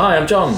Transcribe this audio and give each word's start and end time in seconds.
So, 0.00 0.06
hi, 0.06 0.16
I'm 0.16 0.26
John. 0.26 0.54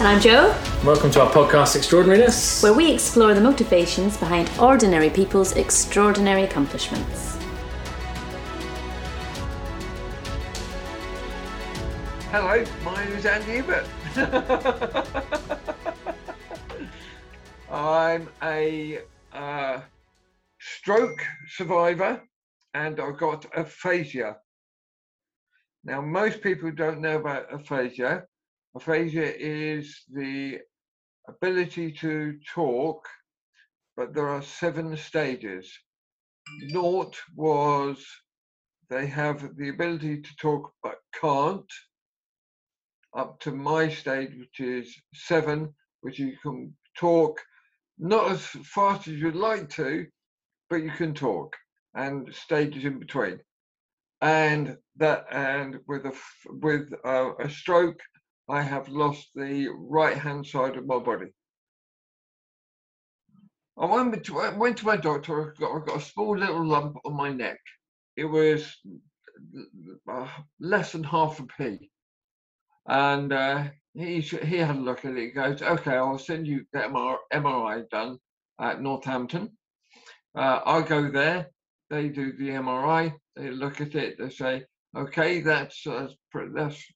And 0.00 0.08
I'm 0.08 0.20
Joe. 0.20 0.52
Welcome 0.84 1.12
to 1.12 1.22
our 1.22 1.30
podcast, 1.30 1.76
Extraordinariness, 1.76 2.64
where 2.64 2.74
we 2.74 2.92
explore 2.92 3.32
the 3.32 3.40
motivations 3.40 4.16
behind 4.16 4.50
ordinary 4.58 5.08
people's 5.08 5.52
extraordinary 5.52 6.42
accomplishments. 6.42 7.36
Hello, 12.32 12.64
my 12.84 13.04
name 13.04 13.12
is 13.12 13.24
Andy 13.24 13.58
Ibbott. 13.58 13.86
I'm 17.70 18.28
a 18.42 18.98
uh, 19.32 19.80
stroke 20.58 21.24
survivor 21.50 22.20
and 22.74 22.98
I've 22.98 23.16
got 23.16 23.46
aphasia. 23.56 24.38
Now, 25.84 26.00
most 26.00 26.42
people 26.42 26.72
don't 26.72 27.00
know 27.00 27.18
about 27.18 27.46
aphasia. 27.54 28.26
Aphasia 28.74 29.34
is 29.38 30.02
the 30.12 30.60
ability 31.28 31.92
to 31.92 32.38
talk, 32.54 33.06
but 33.96 34.14
there 34.14 34.28
are 34.28 34.42
seven 34.42 34.96
stages. 34.96 35.70
Naught 36.70 37.16
was 37.36 38.04
they 38.88 39.06
have 39.06 39.56
the 39.56 39.68
ability 39.68 40.20
to 40.22 40.36
talk 40.36 40.72
but 40.82 40.96
can't, 41.20 41.72
up 43.14 43.38
to 43.40 43.50
my 43.50 43.88
stage, 43.88 44.32
which 44.38 44.60
is 44.60 44.94
seven, 45.14 45.74
which 46.00 46.18
you 46.18 46.36
can 46.42 46.74
talk 46.96 47.40
not 47.98 48.32
as 48.32 48.44
fast 48.46 49.06
as 49.06 49.14
you'd 49.14 49.34
like 49.34 49.68
to, 49.70 50.06
but 50.68 50.82
you 50.82 50.90
can 50.90 51.14
talk, 51.14 51.54
and 51.94 52.34
stages 52.34 52.84
in 52.84 52.98
between. 52.98 53.38
And 54.20 54.76
that, 54.96 55.26
and 55.30 55.78
with 55.86 56.06
a 56.06 56.12
with 56.46 56.92
a, 57.04 57.32
a 57.38 57.50
stroke, 57.50 58.00
I 58.52 58.60
have 58.60 58.86
lost 58.90 59.28
the 59.34 59.68
right 59.78 60.18
hand 60.18 60.46
side 60.46 60.76
of 60.76 60.86
my 60.86 60.98
body. 60.98 61.32
I 63.78 63.86
went 63.86 64.24
to, 64.24 64.40
I 64.40 64.54
went 64.54 64.76
to 64.76 64.84
my 64.84 64.98
doctor. 64.98 65.54
I 65.56 65.58
got, 65.58 65.74
I 65.74 65.86
got 65.86 65.96
a 65.96 66.00
small 66.02 66.36
little 66.36 66.62
lump 66.62 66.98
on 67.06 67.16
my 67.16 67.32
neck. 67.32 67.58
It 68.14 68.26
was 68.26 68.70
uh, 70.06 70.28
less 70.60 70.92
than 70.92 71.02
half 71.02 71.40
a 71.40 71.44
p. 71.46 71.90
And 72.86 73.32
uh, 73.32 73.68
he 73.94 74.20
he 74.20 74.58
had 74.58 74.76
a 74.76 74.80
look 74.80 75.06
at 75.06 75.12
it. 75.12 75.18
He 75.18 75.30
goes, 75.30 75.62
"Okay, 75.62 75.96
I'll 75.96 76.18
send 76.18 76.46
you 76.46 76.66
the 76.74 76.80
MRI 77.32 77.88
done 77.88 78.18
at 78.60 78.82
Northampton. 78.82 79.56
Uh, 80.36 80.60
I 80.66 80.82
go 80.82 81.10
there. 81.10 81.46
They 81.88 82.10
do 82.10 82.34
the 82.36 82.50
MRI. 82.50 83.14
They 83.34 83.50
look 83.50 83.80
at 83.80 83.94
it. 83.94 84.18
They 84.18 84.28
say, 84.28 84.64
"Okay, 84.94 85.40
that's 85.40 85.82
that's 85.84 86.14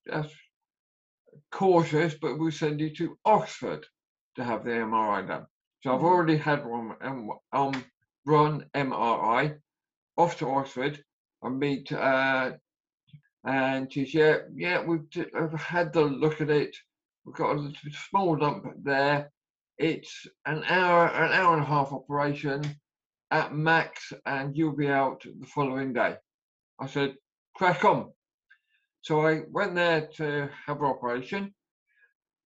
that's 0.05 0.35
cautious, 1.51 2.15
but 2.21 2.39
we'll 2.39 2.51
send 2.51 2.81
you 2.81 2.95
to 2.97 3.19
Oxford 3.25 3.87
to 4.37 4.45
have 4.45 4.65
the 4.65 4.71
MRI 4.71 5.27
done." 5.27 5.47
So 5.83 5.91
I've 5.91 5.99
mm-hmm. 5.99 6.07
already 6.07 6.37
had 6.37 6.67
one 6.67 6.97
um, 7.01 7.31
um 7.53 7.85
run 8.25 8.67
MRI 8.75 9.59
off 10.17 10.39
to 10.39 10.49
Oxford. 10.49 11.03
I 11.43 11.49
meet 11.49 11.93
uh, 11.93 12.53
and 13.47 13.93
she 13.93 14.05
said, 14.05 14.47
yeah, 14.55 14.81
yeah, 14.81 14.85
we've, 14.85 15.07
we've 15.15 15.61
had 15.61 15.93
the 15.93 16.03
look 16.03 16.41
at 16.41 16.51
it. 16.51 16.77
We've 17.25 17.37
got 17.37 17.57
a 17.57 17.73
small 18.09 18.37
lump 18.37 18.65
there. 18.83 19.31
It's 19.79 20.27
an 20.47 20.65
hour, 20.69 21.07
an 21.07 21.33
hour 21.33 21.55
and 21.55 21.63
a 21.63 21.67
half 21.67 21.93
operation 21.93 22.65
at 23.31 23.55
max, 23.55 24.13
and 24.25 24.57
you'll 24.57 24.77
be 24.77 24.89
out 24.89 25.23
the 25.23 25.47
following 25.47 25.93
day. 25.93 26.17
I 26.81 26.87
said, 26.87 27.15
crack 27.55 27.85
on. 27.85 28.11
So 29.07 29.25
I 29.25 29.43
went 29.53 29.77
there 29.77 30.09
to 30.17 30.51
have 30.67 30.81
an 30.81 30.87
operation, 30.87 31.55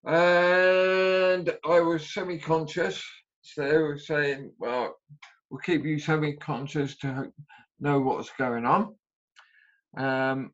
and 0.04 1.56
I 1.66 1.80
was 1.80 2.12
semi-conscious. 2.12 3.02
So 3.40 3.62
they 3.62 3.78
were 3.78 3.96
saying, 3.96 4.52
well, 4.58 4.94
we'll 5.48 5.60
keep 5.60 5.86
you 5.86 5.98
semi-conscious 5.98 6.98
to 6.98 7.32
know 7.80 8.00
what's 8.00 8.28
going 8.36 8.66
on. 8.66 8.94
Um, 9.96 10.52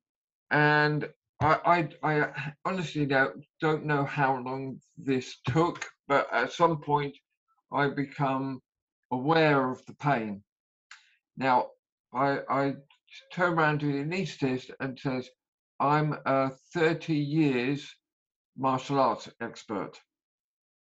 and 0.52 1.08
I, 1.40 1.88
I, 2.04 2.08
I 2.08 2.52
honestly 2.64 3.04
don't, 3.06 3.44
don't 3.60 3.84
know 3.84 4.04
how 4.04 4.38
long 4.38 4.78
this 4.96 5.38
took, 5.48 5.88
but 6.06 6.32
at 6.32 6.52
some 6.52 6.80
point 6.82 7.16
I 7.72 7.88
become 7.88 8.60
aware 9.10 9.72
of 9.72 9.84
the 9.86 9.94
pain. 9.94 10.44
Now, 11.36 11.70
I, 12.14 12.42
I 12.48 12.74
turn 13.32 13.54
around 13.54 13.80
to 13.80 13.86
the 13.86 14.04
anaesthetist 14.04 14.70
and 14.78 14.96
says, 14.96 15.28
I'm 15.80 16.16
a 16.24 16.50
30 16.74 17.14
years 17.14 17.94
martial 18.56 18.98
arts 18.98 19.28
expert. 19.40 19.92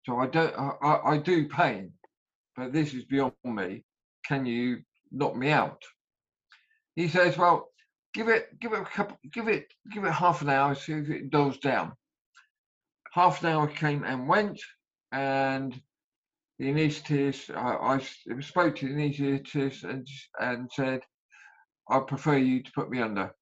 So 0.05 0.17
I 0.17 0.27
don't, 0.27 0.53
I, 0.57 0.99
I 1.05 1.17
do 1.17 1.47
pain, 1.47 1.93
but 2.55 2.73
this 2.73 2.93
is 2.93 3.05
beyond 3.05 3.33
me. 3.43 3.83
Can 4.25 4.45
you 4.45 4.79
knock 5.11 5.35
me 5.35 5.49
out? 5.51 5.81
He 6.95 7.07
says, 7.07 7.37
well, 7.37 7.71
give 8.13 8.27
it 8.27 8.59
give 8.59 8.73
it 8.73 8.81
a 8.81 8.85
couple 8.85 9.17
give 9.31 9.47
it 9.47 9.73
give 9.91 10.03
it 10.03 10.11
half 10.11 10.41
an 10.41 10.49
hour 10.49 10.75
see 10.75 10.93
if 10.93 11.09
it 11.09 11.29
dulls 11.29 11.57
down 11.57 11.93
half 13.13 13.43
an 13.43 13.49
hour 13.49 13.67
came 13.67 14.03
and 14.03 14.27
went 14.27 14.59
and 15.11 15.79
the 16.59 16.65
anaesthetist 16.65 17.55
I, 17.55 17.95
I 17.95 18.41
spoke 18.41 18.75
to 18.77 18.87
the 18.87 18.93
anaesthetist 18.93 19.83
and 19.83 20.07
and 20.39 20.69
said 20.73 21.01
I 21.89 21.99
prefer 21.99 22.37
you 22.37 22.63
to 22.63 22.71
put 22.73 22.89
me 22.89 23.01
under 23.01 23.33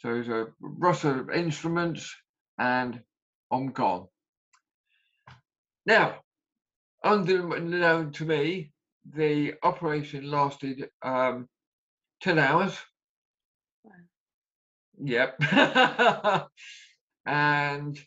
so 0.00 0.08
there's 0.08 0.28
a 0.28 0.48
rustle 0.60 1.20
of 1.20 1.30
instruments 1.30 2.14
and 2.58 3.00
I'm 3.50 3.72
gone. 3.72 4.06
Now 5.86 6.20
unknown 7.04 8.12
to 8.12 8.24
me 8.24 8.72
the 9.14 9.54
operation 9.62 10.30
lasted 10.30 10.88
um, 11.02 11.48
10 12.22 12.38
hours. 12.38 12.76
Yep. 15.02 15.40
and 17.26 17.98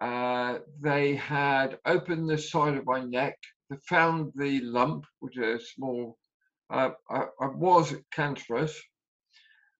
uh, 0.00 0.58
they 0.80 1.16
had 1.16 1.78
opened 1.86 2.28
the 2.28 2.38
side 2.38 2.76
of 2.76 2.86
my 2.86 3.00
neck, 3.00 3.36
they 3.70 3.76
found 3.88 4.32
the 4.36 4.60
lump, 4.60 5.06
which 5.20 5.38
is 5.38 5.62
a 5.62 5.64
small, 5.64 6.16
uh, 6.70 6.90
I, 7.10 7.24
I, 7.40 7.46
was 7.46 7.94
cancerous, 8.12 8.80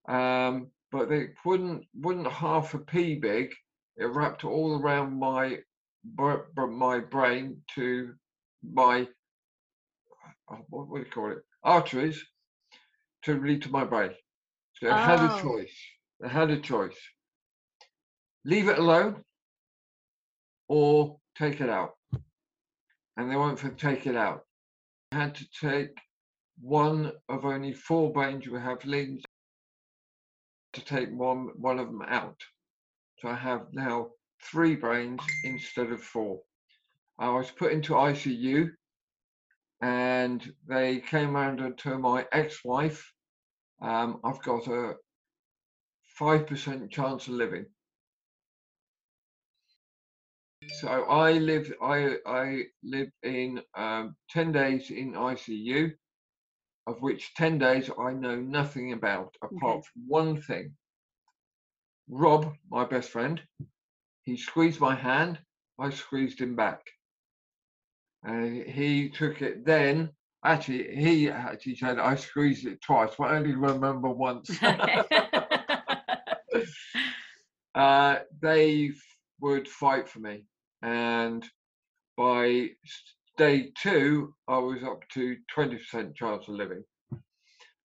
um, 0.07 0.71
but 0.95 1.09
they 1.09 1.27
wouldn't, 1.43 1.83
wouldn't 1.93 2.31
half 2.31 2.73
a 2.73 2.79
pea 2.79 3.15
big. 3.15 3.51
It 3.97 4.05
wrapped 4.05 4.45
all 4.45 4.79
around 4.79 5.19
my 5.19 5.57
my 6.17 6.99
brain 6.99 7.57
to 7.73 8.13
my 8.63 9.07
uh, 10.49 10.55
what 10.69 10.87
do 10.93 10.99
you 10.99 11.11
call 11.11 11.31
it 11.31 11.39
arteries 11.63 12.23
to 13.23 13.41
lead 13.41 13.63
to 13.63 13.71
my 13.71 13.83
brain. 13.83 14.11
So 14.75 14.89
I 14.89 15.03
had 15.03 15.19
a 15.19 15.33
oh. 15.33 15.41
choice. 15.41 15.75
I 16.23 16.29
had 16.29 16.49
a 16.51 16.59
choice. 16.59 16.97
Leave 18.45 18.69
it 18.69 18.77
alone 18.77 19.23
or 20.69 21.17
take 21.37 21.59
it 21.59 21.69
out. 21.69 21.95
And 23.17 23.29
they 23.29 23.35
went 23.35 23.59
for 23.59 23.69
take 23.69 24.07
it 24.07 24.15
out. 24.15 24.43
I 25.11 25.15
had 25.23 25.35
to 25.35 25.45
take 25.61 25.97
one 26.61 27.11
of 27.27 27.43
only 27.43 27.73
four 27.73 28.13
brains 28.13 28.47
we 28.47 28.59
have 28.59 28.85
limbs 28.85 29.23
to 30.75 30.85
take 30.85 31.09
one 31.11 31.49
one 31.57 31.79
of 31.79 31.87
them 31.87 32.03
out. 32.07 32.39
So 33.19 33.29
I 33.29 33.35
have 33.35 33.67
now 33.73 34.09
three 34.43 34.75
brains 34.75 35.21
instead 35.43 35.91
of 35.91 36.01
four. 36.01 36.41
I 37.17 37.29
was 37.29 37.49
put 37.51 37.71
into 37.71 37.93
ICU 37.93 38.69
and 39.81 40.53
they 40.67 40.99
came 40.99 41.35
around 41.35 41.77
to 41.77 41.97
my 41.97 42.25
ex-wife. 42.31 43.11
Um, 43.81 44.19
I've 44.23 44.41
got 44.41 44.67
a 44.67 44.95
5% 46.19 46.91
chance 46.91 47.27
of 47.27 47.33
living. 47.33 47.65
So 50.81 50.87
I 50.87 51.33
live 51.33 51.71
I 51.81 52.15
I 52.25 52.63
live 52.83 53.09
in 53.21 53.61
um, 53.75 54.15
10 54.31 54.51
days 54.51 54.89
in 54.89 55.13
ICU, 55.13 55.91
of 56.87 57.01
which 57.01 57.33
10 57.35 57.57
days 57.57 57.89
I 57.97 58.13
know 58.13 58.35
nothing 58.35 58.93
about 58.93 59.35
apart 59.41 59.77
okay. 59.77 59.87
from 59.93 60.03
one 60.07 60.41
thing. 60.41 60.75
Rob, 62.07 62.53
my 62.69 62.85
best 62.85 63.09
friend, 63.09 63.41
he 64.23 64.37
squeezed 64.37 64.79
my 64.79 64.95
hand, 64.95 65.39
I 65.79 65.89
squeezed 65.89 66.39
him 66.39 66.55
back. 66.55 66.81
And 68.23 68.63
he 68.63 69.09
took 69.09 69.41
it 69.41 69.65
then. 69.65 70.11
Actually, 70.43 70.95
he 70.95 71.29
actually 71.29 71.75
said 71.75 71.97
I 71.99 72.15
squeezed 72.15 72.67
it 72.67 72.81
twice, 72.81 73.13
but 73.17 73.31
I 73.31 73.37
only 73.37 73.55
remember 73.55 74.09
once. 74.09 74.51
uh, 77.75 78.19
they 78.41 78.91
would 79.39 79.67
fight 79.67 80.07
for 80.07 80.19
me. 80.19 80.45
And 80.81 81.43
by 82.17 82.69
day 83.37 83.71
two, 83.81 84.33
I 84.47 84.57
was 84.57 84.83
up 84.83 85.01
to 85.13 85.35
20% 85.55 86.15
chance 86.15 86.47
of 86.47 86.55
living. 86.55 86.83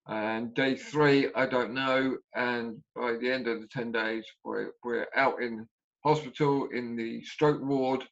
And 0.07 0.55
day 0.55 0.77
three, 0.77 1.29
I 1.35 1.47
don't 1.47 1.73
know. 1.75 2.17
And 2.35 2.83
by 2.97 3.17
the 3.21 3.31
end 3.31 3.47
of 3.47 3.61
the 3.61 3.69
10 3.69 3.93
days, 3.93 4.25
we're, 4.45 4.71
we're 4.83 5.07
out 5.15 5.43
in 5.43 5.67
hospital 6.05 6.69
in 6.73 6.97
the 6.97 7.23
stroke 7.23 7.63
ward 7.63 8.05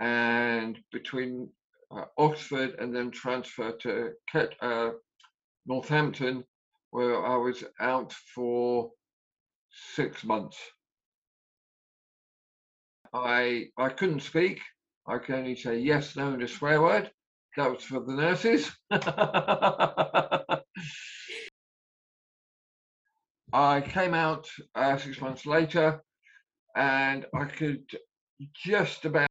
and 0.00 0.78
between 0.92 1.48
uh, 1.90 2.04
Oxford 2.18 2.74
and 2.78 2.94
then 2.94 3.10
transfer 3.10 3.72
to 3.72 4.12
Ket, 4.30 4.54
uh, 4.60 4.90
Northampton, 5.66 6.44
where 6.90 7.24
I 7.24 7.36
was 7.36 7.64
out 7.80 8.12
for 8.34 8.90
six 9.94 10.24
months. 10.24 10.58
I 13.12 13.68
I 13.78 13.88
couldn't 13.88 14.20
speak. 14.20 14.60
I 15.08 15.18
can 15.18 15.36
only 15.36 15.56
say 15.56 15.78
yes, 15.78 16.16
no, 16.16 16.34
and 16.34 16.42
a 16.42 16.48
swear 16.48 16.82
word. 16.82 17.10
That 17.56 17.70
was 17.70 17.82
for 17.82 18.00
the 18.00 18.12
nurses. 18.12 18.70
I 23.52 23.80
came 23.80 24.12
out 24.12 24.50
uh, 24.74 24.98
six 24.98 25.20
months 25.22 25.46
later, 25.46 26.02
and 26.76 27.24
I 27.34 27.46
could 27.46 27.84
just 28.54 29.06
about 29.06 29.28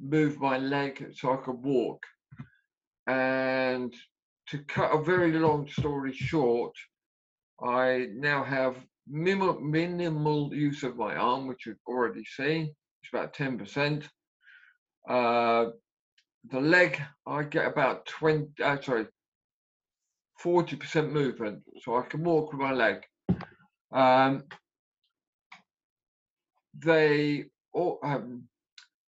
move 0.00 0.40
my 0.40 0.56
leg 0.56 1.12
so 1.14 1.34
I 1.34 1.36
could 1.36 1.62
walk. 1.62 2.02
And 3.06 3.94
to 4.48 4.58
cut 4.64 4.94
a 4.94 5.02
very 5.02 5.32
long 5.32 5.68
story 5.68 6.14
short, 6.14 6.74
I 7.62 8.06
now 8.14 8.42
have 8.42 8.76
minimal, 9.06 9.60
minimal 9.60 10.54
use 10.54 10.82
of 10.82 10.96
my 10.96 11.14
arm, 11.14 11.46
which 11.46 11.66
you've 11.66 11.76
already 11.86 12.24
seen. 12.24 12.74
It's 13.02 13.12
about 13.12 13.34
10%. 13.34 14.04
Uh, 15.08 15.70
the 16.50 16.60
leg, 16.60 17.00
I 17.26 17.42
get 17.44 17.66
about 17.66 18.06
20, 18.06 18.62
uh, 18.62 18.80
sorry, 18.80 19.06
40% 20.42 21.10
movement, 21.10 21.62
so 21.82 21.96
I 21.96 22.02
can 22.02 22.22
walk 22.22 22.52
with 22.52 22.60
my 22.60 22.72
leg. 22.72 23.02
Um, 23.92 24.44
they, 26.78 27.46
all, 27.72 27.98
um, 28.02 28.44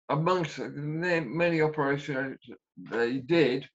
amongst 0.08 0.58
many 0.58 1.60
operations 1.60 2.38
they 2.90 3.18
did, 3.18 3.68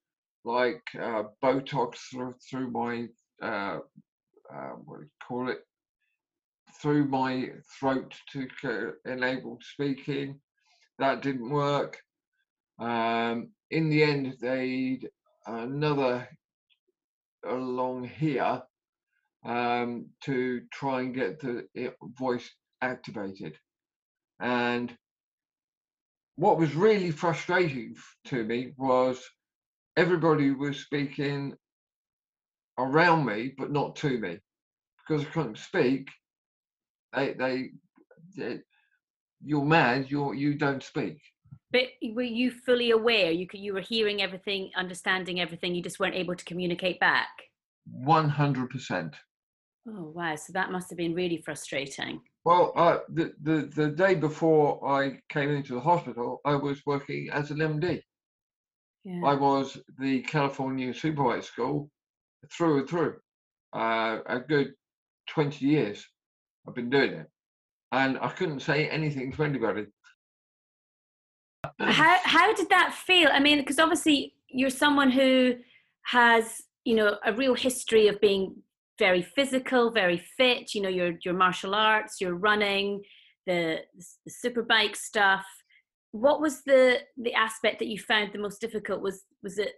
like 0.43 0.81
uh, 0.99 1.23
Botox 1.43 1.95
through, 2.11 2.35
through 2.49 2.71
my, 2.71 3.07
uh, 3.41 3.79
uh, 4.53 4.71
what 4.85 4.99
do 4.99 5.03
you 5.03 5.09
call 5.27 5.49
it, 5.49 5.59
through 6.81 7.07
my 7.07 7.49
throat 7.79 8.13
to 8.31 8.93
enable 9.05 9.59
speaking. 9.61 10.39
That 10.99 11.21
didn't 11.21 11.49
work. 11.49 11.97
Um, 12.79 13.49
in 13.71 13.89
the 13.89 14.03
end, 14.03 14.35
they 14.41 15.01
another 15.45 16.27
along 17.45 18.05
here 18.05 18.61
um, 19.45 20.07
to 20.23 20.61
try 20.71 21.01
and 21.01 21.15
get 21.15 21.39
the 21.39 21.67
voice 22.17 22.49
activated. 22.81 23.57
And 24.39 24.95
what 26.35 26.59
was 26.59 26.75
really 26.75 27.11
frustrating 27.11 27.95
to 28.25 28.43
me 28.43 28.73
was 28.77 29.23
everybody 29.95 30.51
was 30.51 30.79
speaking 30.79 31.55
around 32.77 33.25
me, 33.25 33.53
but 33.57 33.71
not 33.71 33.95
to 33.97 34.19
me 34.19 34.37
because 35.07 35.25
I 35.25 35.29
couldn't 35.29 35.57
speak. 35.57 36.09
They, 37.15 37.33
they, 37.33 37.69
they 38.37 38.59
you're 39.43 39.65
mad. 39.65 40.07
You're 40.09 40.33
you 40.33 40.55
don't 40.55 40.83
speak. 40.83 41.19
But 41.71 41.83
were 42.01 42.21
you 42.21 42.51
fully 42.51 42.91
aware? 42.91 43.31
You 43.31 43.47
could, 43.47 43.59
you 43.59 43.73
were 43.73 43.81
hearing 43.81 44.21
everything, 44.21 44.71
understanding 44.75 45.41
everything. 45.41 45.75
You 45.75 45.83
just 45.83 45.99
weren't 45.99 46.15
able 46.15 46.35
to 46.35 46.45
communicate 46.45 46.99
back. 46.99 47.27
One 47.85 48.29
hundred 48.29 48.69
percent. 48.69 49.15
Oh 49.87 50.11
wow! 50.15 50.35
So 50.35 50.53
that 50.53 50.71
must 50.71 50.89
have 50.89 50.97
been 50.97 51.13
really 51.13 51.41
frustrating. 51.43 52.21
Well, 52.45 52.73
uh, 52.75 52.99
the, 53.09 53.33
the 53.43 53.69
the 53.75 53.89
day 53.89 54.15
before 54.15 54.79
I 54.87 55.19
came 55.29 55.49
into 55.49 55.73
the 55.73 55.81
hospital, 55.81 56.39
I 56.45 56.55
was 56.55 56.81
working 56.85 57.29
as 57.31 57.51
an 57.51 57.57
MD. 57.57 58.01
Yeah. 59.03 59.21
I 59.25 59.33
was 59.33 59.77
the 59.99 60.21
California 60.21 60.93
Superbike 60.93 61.43
School 61.43 61.89
through 62.51 62.79
and 62.79 62.89
through. 62.89 63.15
Uh, 63.73 64.19
a 64.25 64.39
good 64.39 64.73
twenty 65.29 65.65
years, 65.65 66.05
I've 66.67 66.75
been 66.75 66.89
doing 66.89 67.13
it, 67.13 67.27
and 67.91 68.17
I 68.19 68.29
couldn't 68.29 68.61
say 68.61 68.89
anything 68.89 69.31
to 69.33 69.43
anybody 69.43 69.87
how 71.79 72.17
how 72.23 72.53
did 72.53 72.69
that 72.69 72.93
feel? 72.93 73.29
I 73.31 73.39
mean, 73.39 73.59
because 73.59 73.79
obviously 73.79 74.33
you're 74.49 74.69
someone 74.69 75.11
who 75.11 75.55
has 76.05 76.61
you 76.85 76.95
know 76.95 77.17
a 77.25 77.33
real 77.33 77.53
history 77.53 78.07
of 78.07 78.19
being 78.21 78.55
very 78.99 79.21
physical, 79.21 79.91
very 79.91 80.17
fit. 80.37 80.73
You 80.73 80.81
know, 80.81 80.89
your 80.89 81.13
your 81.23 81.33
martial 81.33 81.75
arts, 81.75 82.21
your 82.21 82.35
running, 82.35 83.01
the 83.45 83.79
the 83.95 84.31
super 84.31 84.63
bike 84.63 84.95
stuff. 84.95 85.45
What 86.11 86.41
was 86.41 86.63
the 86.63 86.99
the 87.17 87.33
aspect 87.33 87.79
that 87.79 87.87
you 87.87 87.99
found 87.99 88.31
the 88.33 88.39
most 88.39 88.61
difficult? 88.61 89.01
Was 89.01 89.23
was 89.43 89.57
it 89.57 89.73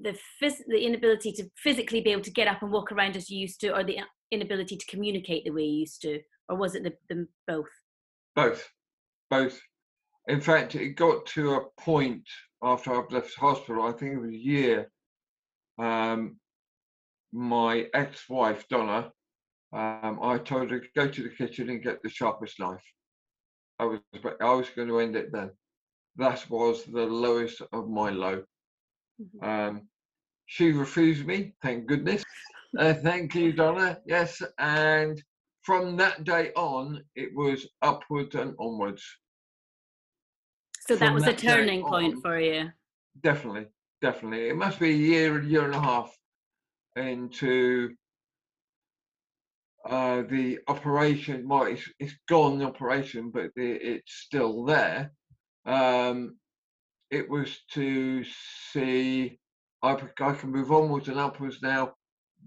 the 0.00 0.16
phys- 0.42 0.66
the 0.68 0.84
inability 0.84 1.32
to 1.32 1.48
physically 1.56 2.00
be 2.00 2.10
able 2.10 2.22
to 2.22 2.30
get 2.30 2.48
up 2.48 2.62
and 2.62 2.70
walk 2.70 2.92
around 2.92 3.16
as 3.16 3.30
you 3.30 3.38
used 3.38 3.60
to, 3.60 3.74
or 3.74 3.84
the 3.84 3.98
inability 4.30 4.76
to 4.76 4.86
communicate 4.86 5.44
the 5.44 5.50
way 5.50 5.62
you 5.62 5.80
used 5.80 6.02
to, 6.02 6.20
or 6.48 6.56
was 6.56 6.74
it 6.74 6.82
the, 6.82 6.92
the 7.08 7.26
both? 7.46 7.68
Both, 8.34 8.68
both 9.30 9.60
in 10.28 10.40
fact, 10.40 10.74
it 10.74 10.90
got 10.90 11.24
to 11.26 11.54
a 11.54 11.64
point 11.80 12.26
after 12.62 12.92
I've 12.92 13.12
left 13.12 13.34
hospital, 13.36 13.86
I 13.86 13.92
think 13.92 14.14
it 14.14 14.20
was 14.20 14.32
a 14.32 14.36
year, 14.36 14.90
um, 15.78 16.36
my 17.32 17.86
ex-wife, 17.94 18.66
Donna, 18.68 19.12
um, 19.72 20.18
I 20.22 20.38
told 20.38 20.70
her, 20.70 20.82
go 20.96 21.06
to 21.06 21.22
the 21.22 21.28
kitchen 21.28 21.70
and 21.70 21.82
get 21.82 22.02
the 22.02 22.08
sharpest 22.08 22.58
knife. 22.58 22.82
I 23.78 23.84
was, 23.84 24.00
I 24.40 24.52
was 24.54 24.70
going 24.70 24.88
to 24.88 25.00
end 25.00 25.16
it 25.16 25.32
then. 25.32 25.50
That 26.16 26.48
was 26.48 26.84
the 26.84 27.04
lowest 27.04 27.62
of 27.72 27.88
my 27.88 28.10
low. 28.10 28.42
Mm-hmm. 29.20 29.44
Um, 29.44 29.88
she 30.46 30.72
refused 30.72 31.26
me, 31.26 31.54
thank 31.62 31.86
goodness. 31.86 32.24
Uh, 32.78 32.94
thank 32.94 33.34
you, 33.34 33.52
Donna. 33.52 33.98
Yes, 34.06 34.42
and 34.58 35.22
from 35.62 35.96
that 35.96 36.24
day 36.24 36.52
on, 36.56 37.02
it 37.14 37.30
was 37.34 37.66
upwards 37.82 38.34
and 38.34 38.54
onwards. 38.58 39.02
So 40.86 40.96
that 40.96 41.14
was 41.14 41.26
a 41.26 41.32
turning 41.32 41.82
point 41.82 42.16
on, 42.16 42.20
for 42.20 42.38
you. 42.38 42.70
Definitely, 43.22 43.66
definitely. 44.02 44.48
It 44.48 44.56
must 44.56 44.78
be 44.78 44.90
a 44.90 44.96
year, 44.96 45.38
a 45.38 45.44
year 45.44 45.64
and 45.64 45.74
a 45.74 45.80
half 45.80 46.14
into 46.96 47.94
uh, 49.88 50.22
the 50.28 50.58
operation. 50.68 51.48
Well, 51.48 51.64
it's, 51.64 51.88
it's 51.98 52.14
gone, 52.28 52.58
the 52.58 52.66
operation, 52.66 53.30
but 53.30 53.50
the, 53.56 53.72
it's 53.72 54.12
still 54.12 54.64
there. 54.64 55.12
Um, 55.64 56.36
it 57.10 57.28
was 57.28 57.58
to 57.72 58.24
see 58.70 59.38
I, 59.82 59.96
I 60.20 60.32
can 60.32 60.50
move 60.50 60.72
onwards 60.72 61.08
and 61.08 61.18
upwards 61.18 61.62
now. 61.62 61.94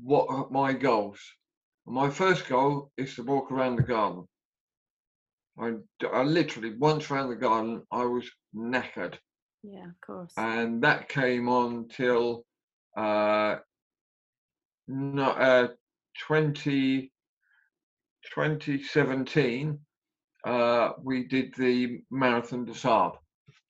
What 0.01 0.27
are 0.29 0.47
my 0.49 0.73
goals? 0.73 1.19
My 1.85 2.09
first 2.09 2.47
goal 2.47 2.91
is 2.97 3.15
to 3.15 3.23
walk 3.23 3.51
around 3.51 3.77
the 3.77 3.83
garden. 3.83 4.25
I, 5.59 5.73
I 6.13 6.23
literally 6.23 6.75
once 6.77 7.09
around 7.09 7.29
the 7.29 7.35
garden, 7.35 7.83
I 7.91 8.05
was 8.05 8.29
knackered. 8.55 9.17
Yeah, 9.63 9.89
of 9.89 10.01
course. 10.05 10.33
And 10.37 10.81
that 10.83 11.09
came 11.09 11.49
on 11.49 11.89
till 11.89 12.45
uh, 12.95 13.57
not 14.87 15.41
uh, 15.41 15.67
20, 16.27 17.11
2017. 18.33 19.79
Uh, 20.45 20.91
we 21.03 21.27
did 21.27 21.53
the 21.55 21.99
Marathon 22.09 22.65
des 22.65 22.73
Sables, 22.73 23.17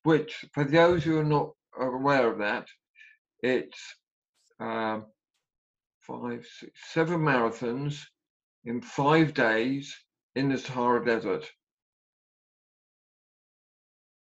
which, 0.04 0.46
for 0.54 0.64
those 0.64 1.04
who 1.04 1.18
are 1.18 1.24
not 1.24 1.50
aware 1.80 2.32
of 2.32 2.38
that, 2.40 2.68
it's 3.42 3.80
um, 4.60 5.06
five, 6.10 6.46
six, 6.60 6.72
seven 6.92 7.20
marathons 7.20 8.06
in 8.66 8.82
five 8.82 9.34
days 9.34 9.96
in 10.36 10.50
the 10.50 10.58
Sahara 10.58 11.06
Desert. 11.06 11.51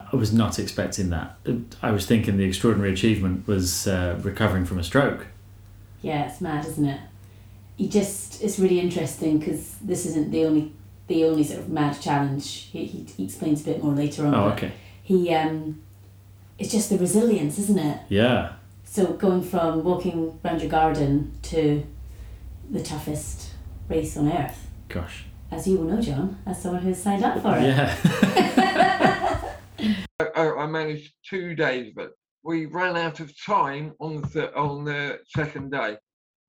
I 0.00 0.16
was 0.16 0.32
not 0.32 0.58
expecting 0.58 1.10
that. 1.10 1.38
I 1.82 1.90
was 1.90 2.06
thinking 2.06 2.36
the 2.36 2.44
extraordinary 2.44 2.92
achievement 2.92 3.46
was 3.46 3.86
uh, 3.86 4.18
recovering 4.22 4.64
from 4.64 4.78
a 4.78 4.84
stroke. 4.84 5.26
Yeah, 6.00 6.28
it's 6.28 6.40
mad, 6.40 6.64
isn't 6.64 6.86
it? 6.86 7.00
He 7.76 7.88
just 7.88 8.42
it's 8.42 8.58
really 8.58 8.80
interesting 8.80 9.38
because 9.38 9.76
this 9.76 10.06
isn't 10.06 10.30
the 10.30 10.44
only 10.44 10.72
the 11.06 11.24
only 11.24 11.44
sort 11.44 11.60
of 11.60 11.68
mad 11.68 12.00
challenge. 12.00 12.68
He, 12.72 12.84
he, 12.84 13.04
he 13.04 13.24
explains 13.24 13.62
a 13.62 13.64
bit 13.64 13.82
more 13.82 13.92
later 13.94 14.26
on. 14.26 14.34
Oh, 14.34 14.48
okay. 14.50 14.72
He 15.02 15.32
um, 15.34 15.82
it's 16.58 16.72
just 16.72 16.90
the 16.90 16.98
resilience, 16.98 17.58
isn't 17.58 17.78
it? 17.78 18.00
Yeah. 18.08 18.52
So 18.90 19.12
going 19.12 19.42
from 19.42 19.84
walking 19.84 20.40
around 20.42 20.62
your 20.62 20.70
garden 20.70 21.38
to 21.42 21.84
the 22.70 22.82
toughest 22.82 23.50
race 23.86 24.16
on 24.16 24.32
earth. 24.32 24.66
Gosh. 24.88 25.26
As 25.50 25.68
you 25.68 25.76
will 25.76 25.84
know, 25.84 26.00
John, 26.00 26.38
as 26.46 26.62
someone 26.62 26.82
who's 26.82 26.96
signed 26.96 27.22
up 27.22 27.42
for 27.42 27.54
it. 27.58 27.64
Yeah. 27.64 27.94
I, 30.34 30.48
I, 30.50 30.66
managed 30.66 31.12
two 31.22 31.54
days 31.54 31.92
but 31.94 32.12
We 32.42 32.66
ran 32.66 32.96
out 32.96 33.20
of 33.20 33.30
time 33.44 33.92
on 34.00 34.22
the 34.32 34.52
on 34.56 34.84
the 34.84 35.20
second 35.36 35.70
day. 35.70 35.98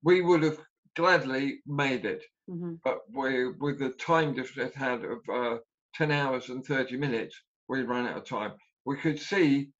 We 0.01 0.21
would 0.21 0.41
have 0.43 0.59
gladly 0.95 1.59
made 1.67 2.05
it, 2.05 2.23
mm-hmm. 2.49 2.75
but 2.85 2.99
we, 3.13 3.51
with 3.51 3.79
the 3.79 3.89
time 3.91 4.33
difference 4.33 4.73
it 4.73 4.79
had 4.79 5.03
of 5.03 5.19
uh, 5.31 5.57
10 5.95 6.11
hours 6.11 6.49
and 6.49 6.65
30 6.65 6.95
minutes, 6.97 7.35
we 7.67 7.83
ran 7.83 8.07
out 8.07 8.17
of 8.17 8.25
time. 8.25 8.53
We 8.85 8.95
could 8.95 9.19
see 9.19 9.71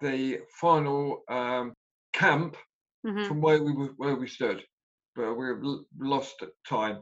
the 0.00 0.40
final 0.60 1.22
um, 1.28 1.72
camp 2.20 2.56
Mhm. 3.06 3.26
from 3.26 3.40
where 3.40 3.60
we 3.62 3.72
were, 3.78 3.92
where 4.02 4.16
we 4.16 4.26
stood, 4.28 4.58
but 5.14 5.34
we 5.38 5.46
l- 5.48 5.84
lost 6.14 6.36
time. 6.68 6.96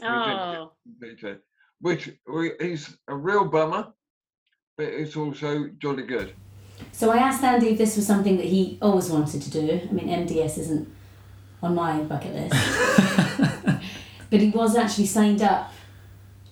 We 0.00 0.08
didn't 0.08 0.50
get 0.52 0.58
Oh, 0.60 0.72
completed, 0.86 1.38
which 1.80 2.02
we, 2.34 2.50
is 2.72 2.80
a 3.08 3.16
real 3.28 3.44
bummer, 3.54 3.82
but 4.76 4.86
it's 5.00 5.16
also 5.16 5.48
jolly 5.82 6.04
good. 6.14 6.28
So 6.92 7.10
I 7.10 7.18
asked 7.28 7.44
Andy 7.44 7.68
if 7.72 7.78
this 7.78 7.96
was 7.96 8.06
something 8.06 8.36
that 8.36 8.46
he 8.46 8.78
always 8.82 9.08
wanted 9.10 9.40
to 9.42 9.50
do. 9.50 9.66
I 9.88 9.92
mean, 9.92 10.08
MDS 10.08 10.58
isn't 10.58 10.88
on 11.62 11.74
my 11.74 12.02
bucket 12.02 12.32
list, 12.34 12.54
but 14.30 14.40
he 14.40 14.50
was 14.50 14.74
actually 14.76 15.06
signed 15.06 15.42
up 15.42 15.72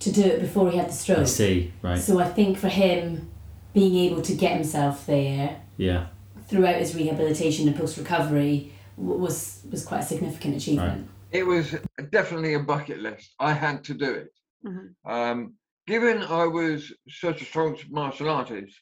to 0.00 0.12
do 0.12 0.22
it 0.22 0.40
before 0.40 0.70
he 0.70 0.76
had 0.78 0.88
the 0.88 0.92
stroke. 0.92 1.18
I 1.18 1.24
stroke. 1.24 1.36
see. 1.48 1.72
Right. 1.82 1.98
So 1.98 2.18
I 2.20 2.28
think 2.28 2.58
for 2.58 2.68
him, 2.68 3.28
being 3.74 3.96
able 4.10 4.22
to 4.22 4.34
get 4.34 4.52
himself 4.54 5.06
there 5.06 5.60
Yeah. 5.76 6.06
Throughout 6.50 6.74
his 6.76 6.94
rehabilitation 6.96 7.68
and 7.68 7.76
post 7.76 7.96
recovery 7.96 8.72
was 8.96 9.62
was 9.70 9.84
quite 9.84 10.00
a 10.00 10.06
significant 10.06 10.56
achievement. 10.56 11.08
It 11.30 11.44
was 11.46 11.76
definitely 12.10 12.54
a 12.54 12.60
bucket 12.60 12.98
list. 12.98 13.34
I 13.38 13.52
had 13.52 13.84
to 13.84 13.94
do 13.94 14.10
it. 14.22 14.28
Mhm. 14.66 14.94
Um, 15.04 15.54
given 15.86 16.22
I 16.24 16.44
was 16.46 16.92
such 17.08 17.40
a 17.40 17.44
strong 17.44 17.78
martial 17.88 18.28
artist, 18.28 18.74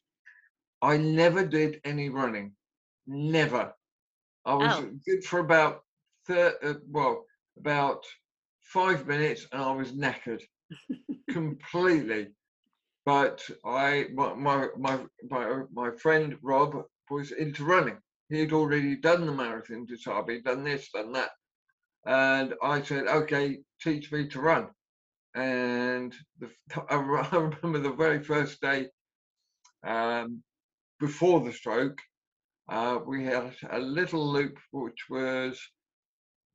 I 0.81 0.97
never 0.97 1.45
did 1.47 1.81
any 1.85 2.09
running. 2.09 2.53
Never. 3.07 3.65
I 4.47 4.55
was 4.55 4.75
Oh. 4.79 4.91
good 5.07 5.23
for 5.25 5.41
about 5.41 5.75
thir- 6.27 6.59
uh, 6.63 6.75
well, 6.97 7.27
about 7.59 8.03
five 8.61 9.07
minutes, 9.07 9.47
and 9.53 9.61
I 9.63 9.73
was 9.73 9.93
knackered 9.93 10.43
completely. 11.31 12.29
But 13.05 13.37
I, 13.65 14.09
my, 14.15 14.35
my, 14.35 14.69
my, 14.79 14.97
my, 15.31 15.63
my 15.73 15.91
friend 16.03 16.37
Rob 16.43 16.85
was 17.11 17.33
into 17.33 17.65
running. 17.65 17.99
He 18.29 18.41
had 18.41 18.53
already 18.53 18.97
done 18.97 19.27
the 19.27 19.33
marathon 19.33 19.87
to 19.87 19.97
Derby, 19.97 20.43
done 20.43 20.65
this, 20.65 20.91
done 20.93 21.13
that, 21.13 21.31
and 22.07 22.55
I 22.63 22.83
said, 22.83 23.07
"Okay, 23.07 23.59
teach 23.81 24.13
me 24.13 24.29
to 24.29 24.41
run." 24.41 24.69
And 25.35 26.15
the, 26.39 26.51
I 26.91 26.97
remember 26.97 27.79
the 27.79 27.93
very 27.93 28.23
first 28.23 28.61
day 28.61 28.89
um, 29.85 30.43
before 31.01 31.41
the 31.41 31.53
stroke, 31.53 31.99
uh, 32.69 32.99
we 33.07 33.25
had 33.25 33.55
a 33.71 33.79
little 33.79 34.27
loop 34.31 34.59
which 34.73 35.07
was 35.09 35.61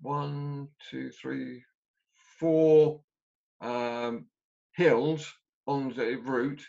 one, 0.01 0.67
two, 0.89 1.09
three, 1.11 1.63
four 2.39 3.01
um, 3.61 4.25
hills 4.75 5.31
on 5.65 5.93
the 5.93 6.15
route. 6.15 6.61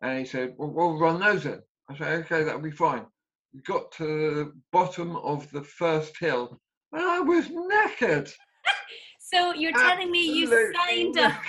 And 0.00 0.18
he 0.18 0.24
said, 0.24 0.54
well, 0.56 0.70
we'll 0.70 0.98
run 0.98 1.20
those 1.20 1.44
then. 1.44 1.62
I 1.88 1.96
say, 1.96 2.04
okay, 2.16 2.42
that'll 2.42 2.60
be 2.60 2.70
fine. 2.70 3.06
We 3.54 3.60
got 3.62 3.92
to 3.92 4.04
the 4.04 4.52
bottom 4.72 5.16
of 5.16 5.50
the 5.50 5.62
first 5.62 6.18
hill 6.18 6.60
and 6.92 7.02
I 7.02 7.20
was 7.20 7.48
knackered. 7.48 8.32
so 9.20 9.54
you're 9.54 9.72
telling 9.72 10.10
me 10.10 10.24
you 10.26 10.44
Absolutely 10.44 10.74
signed 10.74 11.18
up? 11.18 11.42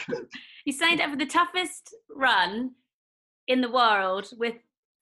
You 0.65 0.74
signed 0.74 1.01
up 1.01 1.10
for 1.12 1.15
the 1.15 1.25
toughest 1.25 1.96
run 2.10 2.72
in 3.48 3.62
the 3.62 3.72
world 3.72 4.29
with 4.38 4.56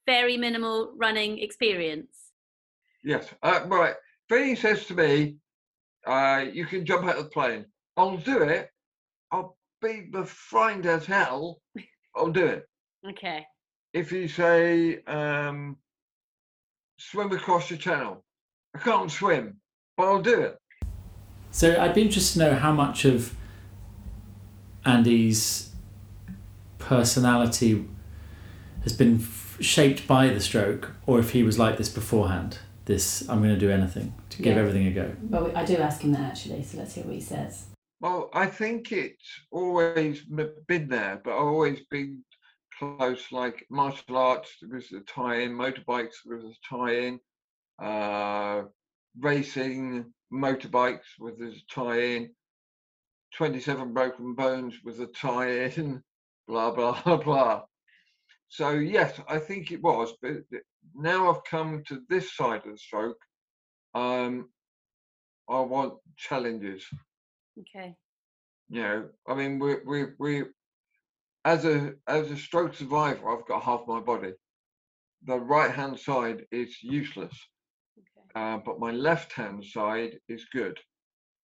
very 0.05 0.37
minimal 0.37 0.93
running 0.95 1.39
experience. 1.39 2.31
Yes. 3.03 3.33
Uh, 3.41 3.61
right. 3.67 3.95
Vinny 4.29 4.55
says 4.55 4.85
to 4.85 4.93
me, 4.93 5.37
uh, 6.07 6.45
you 6.51 6.65
can 6.65 6.85
jump 6.85 7.05
out 7.05 7.17
of 7.17 7.23
the 7.25 7.29
plane. 7.29 7.65
I'll 7.97 8.17
do 8.17 8.43
it. 8.43 8.69
I'll 9.31 9.57
be 9.81 10.09
frightened 10.25 10.85
as 10.85 11.05
hell. 11.05 11.61
I'll 12.15 12.31
do 12.31 12.45
it. 12.45 12.65
Okay. 13.07 13.45
If 13.95 14.11
you 14.11 14.27
say, 14.27 15.01
um, 15.07 15.77
swim 16.99 17.31
across 17.31 17.69
the 17.69 17.77
channel, 17.77 18.25
I 18.75 18.79
can't 18.79 19.09
swim, 19.09 19.55
but 19.95 20.03
I'll 20.03 20.21
do 20.21 20.41
it. 20.41 20.57
So 21.51 21.79
I'd 21.79 21.95
be 21.95 22.01
interested 22.01 22.39
to 22.39 22.45
know 22.45 22.55
how 22.55 22.73
much 22.73 23.05
of 23.05 23.33
Andy's 24.85 25.73
personality 26.77 27.85
has 28.83 28.91
been 28.91 29.15
f- 29.21 29.57
shaped 29.61 30.05
by 30.07 30.27
the 30.27 30.41
stroke, 30.41 30.91
or 31.07 31.17
if 31.19 31.31
he 31.31 31.41
was 31.43 31.57
like 31.57 31.77
this 31.77 31.87
beforehand. 31.87 32.59
This 32.83 33.27
I'm 33.29 33.39
going 33.41 33.53
to 33.53 33.59
do 33.59 33.71
anything 33.71 34.13
to 34.31 34.41
give 34.41 34.55
Yeah. 34.57 34.61
everything 34.61 34.87
a 34.87 34.91
go. 34.91 35.15
Well, 35.29 35.55
I 35.55 35.63
do 35.63 35.77
ask 35.77 36.01
him 36.01 36.11
that 36.11 36.21
actually, 36.31 36.61
so 36.63 36.79
let's 36.79 36.95
hear 36.95 37.05
what 37.05 37.13
he 37.15 37.21
says. 37.21 37.67
Well, 38.01 38.29
I 38.33 38.47
think 38.47 38.91
it's 38.91 39.23
always 39.51 40.21
been 40.67 40.89
there, 40.89 41.21
but 41.23 41.31
I've 41.31 41.47
always 41.47 41.79
been 41.89 42.25
close. 42.79 43.31
Like 43.31 43.65
martial 43.69 44.17
arts 44.17 44.57
was 44.69 44.91
a 44.91 45.01
tie-in, 45.01 45.51
motorbikes 45.53 46.25
was 46.25 46.43
a 46.43 46.55
tie-in, 46.67 47.19
uh, 47.81 48.63
racing 49.19 50.13
motorbikes 50.33 51.17
was 51.19 51.39
a 51.41 51.51
tie-in, 51.73 52.35
twenty-seven 53.35 53.93
broken 53.93 54.35
bones 54.35 54.83
was 54.83 54.99
a 54.99 55.07
tie-in, 55.07 56.03
blah 56.47 56.71
blah 56.71 57.17
blah. 57.23 57.63
So 58.47 58.71
yes, 58.71 59.19
I 59.27 59.39
think 59.39 59.71
it 59.71 59.81
was, 59.81 60.13
but 60.21 60.37
now 60.95 61.29
I've 61.31 61.43
come 61.45 61.83
to 61.87 62.01
this 62.09 62.35
side 62.35 62.65
of 62.65 62.71
the 62.71 62.77
stroke. 62.77 63.17
Um, 63.93 64.49
I 65.49 65.59
want 65.61 65.99
challenges 66.17 66.85
Okay. 67.59 67.97
you 68.69 68.81
know 68.81 69.09
i 69.27 69.33
mean 69.35 69.59
we 69.59 69.75
we 69.85 70.05
we 70.19 70.43
as 71.45 71.63
a 71.63 71.93
as 72.07 72.31
a 72.31 72.37
stroke 72.37 72.73
survivor 72.73 73.29
i've 73.31 73.47
got 73.47 73.63
half 73.63 73.83
my 73.87 73.99
body. 73.99 74.33
The 75.25 75.39
right 75.39 75.71
hand 75.71 75.99
side 75.99 76.45
is 76.51 76.75
useless 76.83 77.35
Okay. 77.97 78.31
uh, 78.39 78.57
but 78.65 78.79
my 78.79 78.91
left 78.91 79.31
hand 79.33 79.63
side 79.63 80.19
is 80.27 80.45
good. 80.53 80.77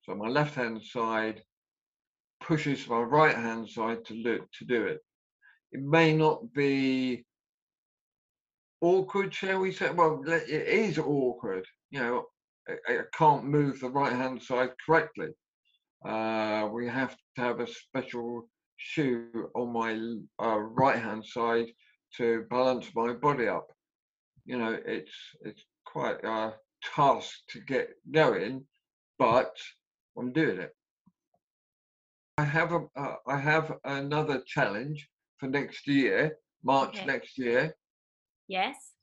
So 0.04 0.16
my 0.16 0.28
left 0.28 0.56
hand 0.56 0.84
side 0.84 1.42
pushes 2.44 2.88
my 2.90 3.00
right 3.02 3.36
hand 3.36 3.70
side 3.70 4.04
to 4.06 4.14
look 4.16 4.52
to 4.58 4.66
do 4.66 4.86
it. 4.86 5.00
It 5.72 5.82
may 5.82 6.14
not 6.14 6.52
be 6.54 7.26
awkward 8.82 9.34
shall 9.34 9.60
we 9.60 9.72
say? 9.72 9.92
Well 9.92 10.24
it 10.28 10.50
is 10.86 10.98
awkward 10.98 11.66
you 11.92 12.00
know 12.00 12.26
i, 12.68 12.74
I 12.94 13.00
can't 13.14 13.46
move 13.46 13.80
the 13.80 13.90
right 13.90 14.14
hand 14.14 14.42
side 14.42 14.72
correctly. 14.86 15.30
Uh, 16.04 16.68
we 16.74 16.88
have 16.88 17.16
to 17.36 17.42
have 17.46 17.60
a 17.60 17.68
special 17.68 18.48
shoe 18.82 19.50
on 19.56 19.72
my 19.74 19.94
uh, 20.44 20.58
right 20.60 21.00
hand 21.00 21.26
side 21.26 21.68
to 22.18 22.46
balance 22.50 22.90
my 22.96 23.14
body 23.14 23.48
up. 23.48 23.68
You 24.46 24.58
know, 24.58 24.78
it's 24.86 25.16
it's 25.42 25.66
quite 25.86 26.24
a 26.24 26.54
task 26.84 27.32
to 27.50 27.60
get 27.62 27.90
going, 28.12 28.66
but 29.20 29.56
I'm 30.18 30.34
doing 30.34 30.60
it. 30.60 30.76
I 32.38 32.44
have 32.44 32.72
a 32.74 32.88
uh, 32.96 33.16
I 33.28 33.38
have 33.38 33.80
another 33.84 34.42
challenge 34.46 35.10
for 35.38 35.48
next 35.48 35.88
year, 35.88 36.38
March 36.64 37.04
Okay. 37.04 37.06
next 37.06 37.38
year, 37.38 37.76
Yes. 38.48 38.96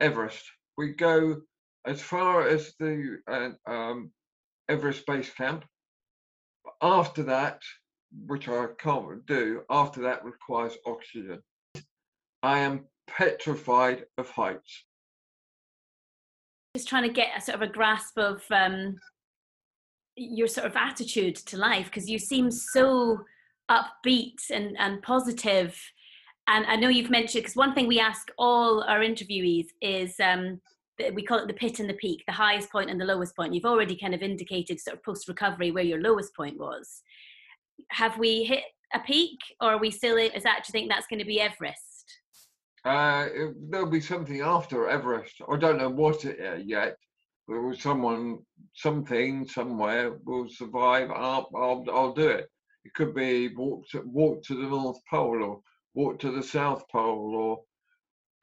Everest. 0.00 0.50
We 0.76 0.94
go 0.94 1.42
as 1.86 2.00
far 2.02 2.46
as 2.46 2.74
the 2.78 3.18
uh, 3.28 3.50
um, 3.70 4.12
Everest 4.68 5.06
Base 5.06 5.32
Camp. 5.34 5.64
After 6.82 7.22
that, 7.24 7.62
which 8.26 8.48
I 8.48 8.66
can't 8.78 9.24
do, 9.26 9.62
after 9.70 10.02
that 10.02 10.24
requires 10.24 10.76
oxygen. 10.86 11.40
I 12.42 12.60
am 12.60 12.84
petrified 13.06 14.04
of 14.16 14.28
heights. 14.30 14.84
Just 16.76 16.88
trying 16.88 17.02
to 17.04 17.12
get 17.12 17.36
a 17.36 17.40
sort 17.40 17.56
of 17.56 17.62
a 17.62 17.72
grasp 17.72 18.18
of 18.18 18.42
um, 18.50 18.96
your 20.16 20.48
sort 20.48 20.66
of 20.66 20.76
attitude 20.76 21.36
to 21.36 21.56
life 21.56 21.86
because 21.86 22.08
you 22.08 22.18
seem 22.18 22.50
so 22.50 23.18
upbeat 23.70 24.50
and, 24.50 24.76
and 24.78 25.02
positive. 25.02 25.78
And 26.46 26.64
I 26.66 26.76
know 26.76 26.88
you've 26.88 27.10
mentioned 27.10 27.42
because 27.42 27.56
one 27.56 27.74
thing 27.74 27.86
we 27.86 28.00
ask 28.00 28.28
all 28.38 28.82
our 28.84 29.00
interviewees 29.00 29.66
is 29.82 30.14
um, 30.20 30.60
we 31.14 31.22
call 31.22 31.38
it 31.38 31.46
the 31.46 31.54
pit 31.54 31.78
and 31.78 31.88
the 31.88 31.94
peak, 31.94 32.24
the 32.26 32.32
highest 32.32 32.70
point 32.70 32.90
and 32.90 33.00
the 33.00 33.04
lowest 33.04 33.36
point. 33.36 33.54
You've 33.54 33.64
already 33.64 33.96
kind 33.96 34.14
of 34.14 34.22
indicated 34.22 34.80
sort 34.80 34.96
of 34.96 35.04
post 35.04 35.28
recovery 35.28 35.70
where 35.70 35.84
your 35.84 36.00
lowest 36.00 36.34
point 36.34 36.58
was. 36.58 37.02
Have 37.90 38.18
we 38.18 38.44
hit 38.44 38.64
a 38.94 39.00
peak, 39.00 39.38
or 39.60 39.72
are 39.72 39.78
we 39.78 39.90
still? 39.90 40.16
Is 40.16 40.42
that 40.42 40.64
do 40.64 40.68
you 40.68 40.72
think 40.72 40.90
that's 40.90 41.06
going 41.06 41.18
to 41.20 41.24
be 41.24 41.40
Everest? 41.40 42.04
Uh, 42.84 43.28
it- 43.32 43.70
there'll 43.70 43.90
be 43.90 44.00
something 44.00 44.40
after 44.40 44.88
Everest. 44.88 45.40
I 45.50 45.56
don't 45.56 45.78
know 45.78 45.88
what 45.90 46.24
it 46.24 46.38
is 46.38 46.64
yet. 46.64 46.96
There 47.48 47.60
will 47.62 47.76
someone, 47.76 48.38
something, 48.74 49.48
somewhere 49.48 50.18
will 50.24 50.48
survive. 50.50 51.10
I'll, 51.10 51.48
I'll, 51.56 51.84
I'll 51.90 52.12
do 52.12 52.28
it. 52.28 52.48
It 52.84 52.94
could 52.94 53.14
be 53.14 53.54
walk 53.54 53.88
to, 53.90 54.02
walk 54.04 54.42
to 54.44 54.54
the 54.54 54.68
North 54.68 54.98
Pole 55.10 55.42
or 55.42 55.60
walk 55.94 56.18
to 56.20 56.30
the 56.30 56.42
South 56.42 56.84
Pole 56.90 57.34
or 57.34 57.62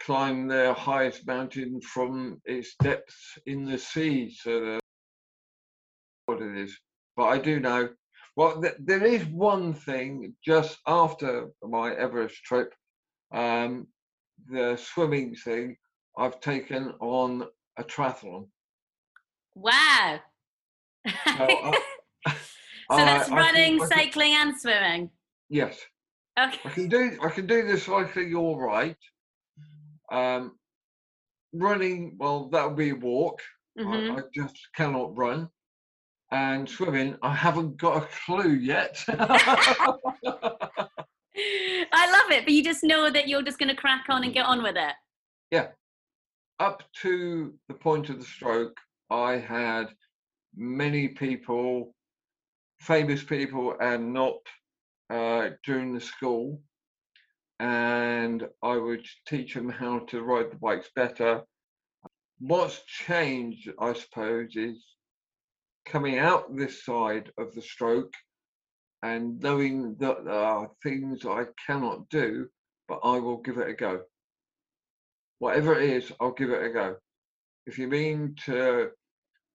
climb 0.02 0.48
the 0.48 0.74
highest 0.74 1.25
mountain 1.25 1.80
from 1.82 2.42
its 2.46 2.75
depths 2.82 3.38
in 3.46 3.66
the 3.66 3.78
sea. 3.78 4.32
So 4.34 4.80
what 6.25 6.42
it 6.42 6.58
is. 6.58 6.78
But 7.16 7.25
I 7.25 7.38
do 7.38 7.60
know 7.60 7.90
Well, 8.36 8.62
th- 8.62 8.75
there 8.80 9.04
is 9.04 9.25
one 9.25 9.74
thing 9.74 10.36
just 10.44 10.77
after 10.88 11.50
my 11.63 11.94
Everest 11.96 12.44
trip, 12.44 12.74
um, 13.34 13.88
the 14.50 14.75
swimming 14.77 15.36
thing, 15.36 15.77
I've 16.18 16.39
taken 16.42 16.94
on 17.00 17.46
a 17.77 17.84
triathlon. 17.84 18.48
Wow. 19.56 20.20
So, 21.08 21.48
so 22.27 22.34
uh, 22.89 22.98
that's 22.98 23.30
I- 23.30 23.36
I 23.36 23.38
running, 23.38 23.75
I 23.75 23.77
can- 23.80 23.88
cycling, 23.88 24.34
and 24.34 24.60
swimming. 24.60 25.10
Yes, 25.50 25.80
Okay. 26.38 26.60
I 26.65 26.70
can 26.70 26.89
do. 26.89 27.18
I 27.22 27.30
can 27.30 27.48
do 27.48 27.65
the 27.65 27.80
cycling 27.80 28.36
all 28.36 28.60
right. 28.60 28.98
Um, 30.12 30.58
running, 31.54 32.18
well, 32.20 32.50
that 32.50 32.68
would 32.68 32.75
be 32.75 32.89
a 32.89 32.96
walk. 32.96 33.39
Mhm. 33.80 34.15
I, 34.15 34.20
I 34.20 34.22
just 34.34 34.58
cannot 34.75 35.15
run. 35.18 35.50
And 36.32 36.67
swimming, 36.67 37.17
I 37.22 37.34
haven't 37.34 37.77
got 37.77 38.03
a 38.03 38.08
clue 38.25 38.53
yet. 38.53 39.03
I 39.08 39.98
love 42.12 42.32
it, 42.32 42.46
but 42.46 42.53
you 42.53 42.63
just 42.63 42.84
know 42.84 43.10
that 43.10 43.27
you're 43.27 43.44
just 43.44 43.60
going 43.60 43.70
to 43.70 43.75
crack 43.75 44.05
on 44.10 44.24
and 44.24 44.34
get 44.34 44.46
on 44.46 44.63
with 44.63 44.75
it. 44.75 44.94
Yeah. 45.51 45.67
Up 46.60 46.84
to 47.01 47.53
the 47.67 47.74
point 47.74 48.10
of 48.10 48.20
the 48.20 48.25
stroke, 48.25 48.79
I 49.10 49.34
had 49.34 49.88
many 50.55 51.10
people, 51.10 51.94
famous 52.79 53.24
people, 53.24 53.75
and 53.79 54.13
not 54.13 54.38
uh, 55.10 55.50
during 55.63 55.94
the 55.94 56.01
school. 56.01 56.62
And 57.60 58.48
I 58.63 58.77
would 58.77 59.05
teach 59.27 59.53
them 59.53 59.70
how 59.70 60.00
to 60.00 60.24
ride 60.24 60.51
the 60.51 60.58
bikes 60.58 60.89
better. 60.96 61.44
What's 62.39 62.84
changed, 62.86 63.72
I 63.79 63.94
suppose, 63.94 64.55
is 64.55 64.84
coming 65.86 66.18
out 66.18 66.56
this 66.56 66.84
side 66.84 67.32
of 67.38 67.54
the 67.54 67.62
stroke 67.62 68.13
and 69.04 69.39
knowing 69.39 69.96
that 70.00 70.25
there 70.25 70.34
are 70.34 70.72
things 70.84 71.25
I 71.25 71.46
cannot 71.65 72.10
do, 72.10 72.48
but 72.88 73.00
I 73.04 73.20
will 73.20 73.38
give 73.38 73.58
it 73.58 73.70
a 73.70 73.74
go. 73.74 74.01
Whatever 75.39 75.80
it 75.80 75.89
is, 75.89 76.12
I'll 76.20 76.32
give 76.32 76.50
it 76.50 76.63
a 76.63 76.70
go. 76.70 76.96
If 77.68 77.77
you 77.77 77.88
mean 77.88 78.36
to 78.46 78.89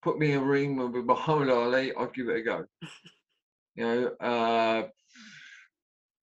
put 0.02 0.18
me 0.18 0.32
in 0.32 0.40
a 0.40 0.44
ring 0.44 0.76
with 0.76 1.04
Muhammad 1.04 1.50
Ali, 1.50 1.92
I'll 1.94 2.10
give 2.10 2.28
it 2.28 2.36
a 2.36 2.42
go. 2.42 2.64
you 3.74 3.84
know, 3.84 4.06
uh, 4.20 4.88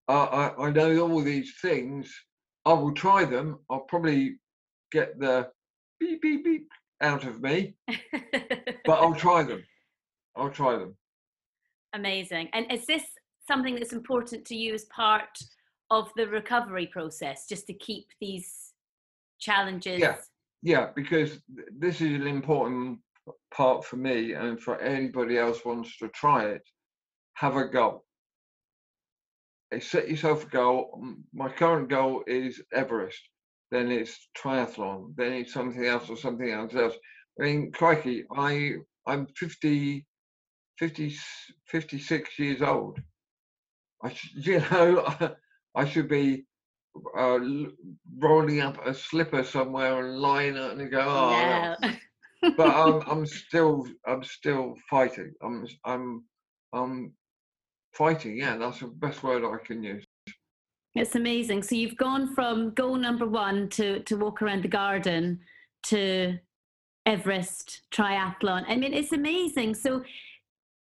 I, 0.07 0.13
I, 0.13 0.67
I 0.67 0.71
know 0.71 1.00
all 1.09 1.21
these 1.21 1.55
things. 1.62 2.13
I 2.65 2.74
will 2.74 2.93
try 2.93 3.25
them. 3.25 3.59
I'll 3.69 3.81
probably 3.81 4.38
get 4.91 5.19
the 5.19 5.50
beep 6.00 6.21
beep 6.21 6.43
beep 6.43 6.69
out 7.01 7.25
of 7.25 7.41
me, 7.41 7.75
but 8.85 9.00
I'll 9.00 9.15
try 9.15 9.43
them. 9.43 9.63
I'll 10.35 10.49
try 10.49 10.77
them. 10.77 10.95
Amazing. 11.93 12.49
And 12.53 12.71
is 12.71 12.85
this 12.85 13.03
something 13.47 13.75
that's 13.75 13.93
important 13.93 14.45
to 14.45 14.55
you 14.55 14.73
as 14.73 14.85
part 14.85 15.37
of 15.91 16.11
the 16.15 16.27
recovery 16.27 16.87
process, 16.87 17.45
just 17.47 17.67
to 17.67 17.73
keep 17.73 18.07
these 18.19 18.73
challenges? 19.39 19.99
Yeah, 19.99 20.17
yeah, 20.61 20.89
because 20.95 21.39
this 21.77 22.01
is 22.01 22.13
an 22.15 22.27
important 22.27 22.99
part 23.53 23.85
for 23.85 23.97
me 23.97 24.33
and 24.33 24.59
for 24.59 24.79
anybody 24.81 25.37
else 25.37 25.63
wants 25.63 25.97
to 25.99 26.09
try 26.09 26.45
it. 26.45 26.63
Have 27.35 27.55
a 27.55 27.65
goal. 27.65 28.03
Set 29.79 30.09
yourself 30.09 30.45
a 30.45 30.50
goal. 30.50 31.03
My 31.33 31.50
current 31.50 31.89
goal 31.89 32.24
is 32.27 32.61
Everest. 32.74 33.19
Then 33.71 33.91
it's 33.91 34.29
triathlon. 34.37 35.15
Then 35.17 35.33
it's 35.33 35.53
something 35.53 35.85
else 35.85 36.09
or 36.09 36.15
something 36.15 36.50
else 36.50 36.74
else. 36.75 36.95
I 37.39 37.43
mean, 37.43 37.71
crikey, 37.71 38.24
I 38.35 38.75
I'm 39.07 39.27
50, 39.37 40.05
50 40.77 41.07
s- 41.07 41.51
56 41.68 42.40
years 42.40 42.61
old. 42.61 43.00
I 44.03 44.09
sh- 44.14 44.33
you 44.35 44.59
know 44.59 45.35
I 45.75 45.85
should 45.85 46.07
be 46.07 46.46
uh, 47.18 47.40
rolling 48.18 48.61
up 48.61 48.85
a 48.85 48.94
slipper 48.94 49.44
somewhere 49.44 50.05
and 50.05 50.20
lying 50.20 50.55
it 50.55 50.77
and 50.77 50.92
go, 50.92 51.05
oh, 51.05 51.31
yeah." 51.31 51.75
no. 51.81 52.51
but 52.57 52.70
I'm 52.70 53.01
I'm 53.07 53.25
still 53.25 53.85
I'm 54.07 54.24
still 54.24 54.75
fighting. 54.90 55.33
I'm 55.42 55.68
I'm 55.83 56.24
I'm 56.74 57.14
fighting. 57.94 58.38
Yeah, 58.38 58.57
that's 58.57 58.79
the 58.79 58.88
best 58.88 59.24
word 59.24 59.44
I 59.44 59.64
can 59.66 59.83
use. 59.83 60.05
It's 60.94 61.16
amazing. 61.16 61.61
So 61.61 61.75
you've 61.75 61.98
gone 61.98 62.33
from 62.33 62.74
goal 62.74 62.96
number 62.96 63.27
one 63.27 63.70
to 63.70 64.00
to 64.03 64.16
walk 64.16 64.42
around 64.42 64.64
the 64.64 64.70
garden 64.70 65.40
to 65.83 66.38
Everest 67.05 67.81
triathlon. 67.92 68.64
I 68.68 68.75
mean, 68.77 68.94
it's 68.94 69.11
amazing. 69.11 69.75
So 69.75 70.03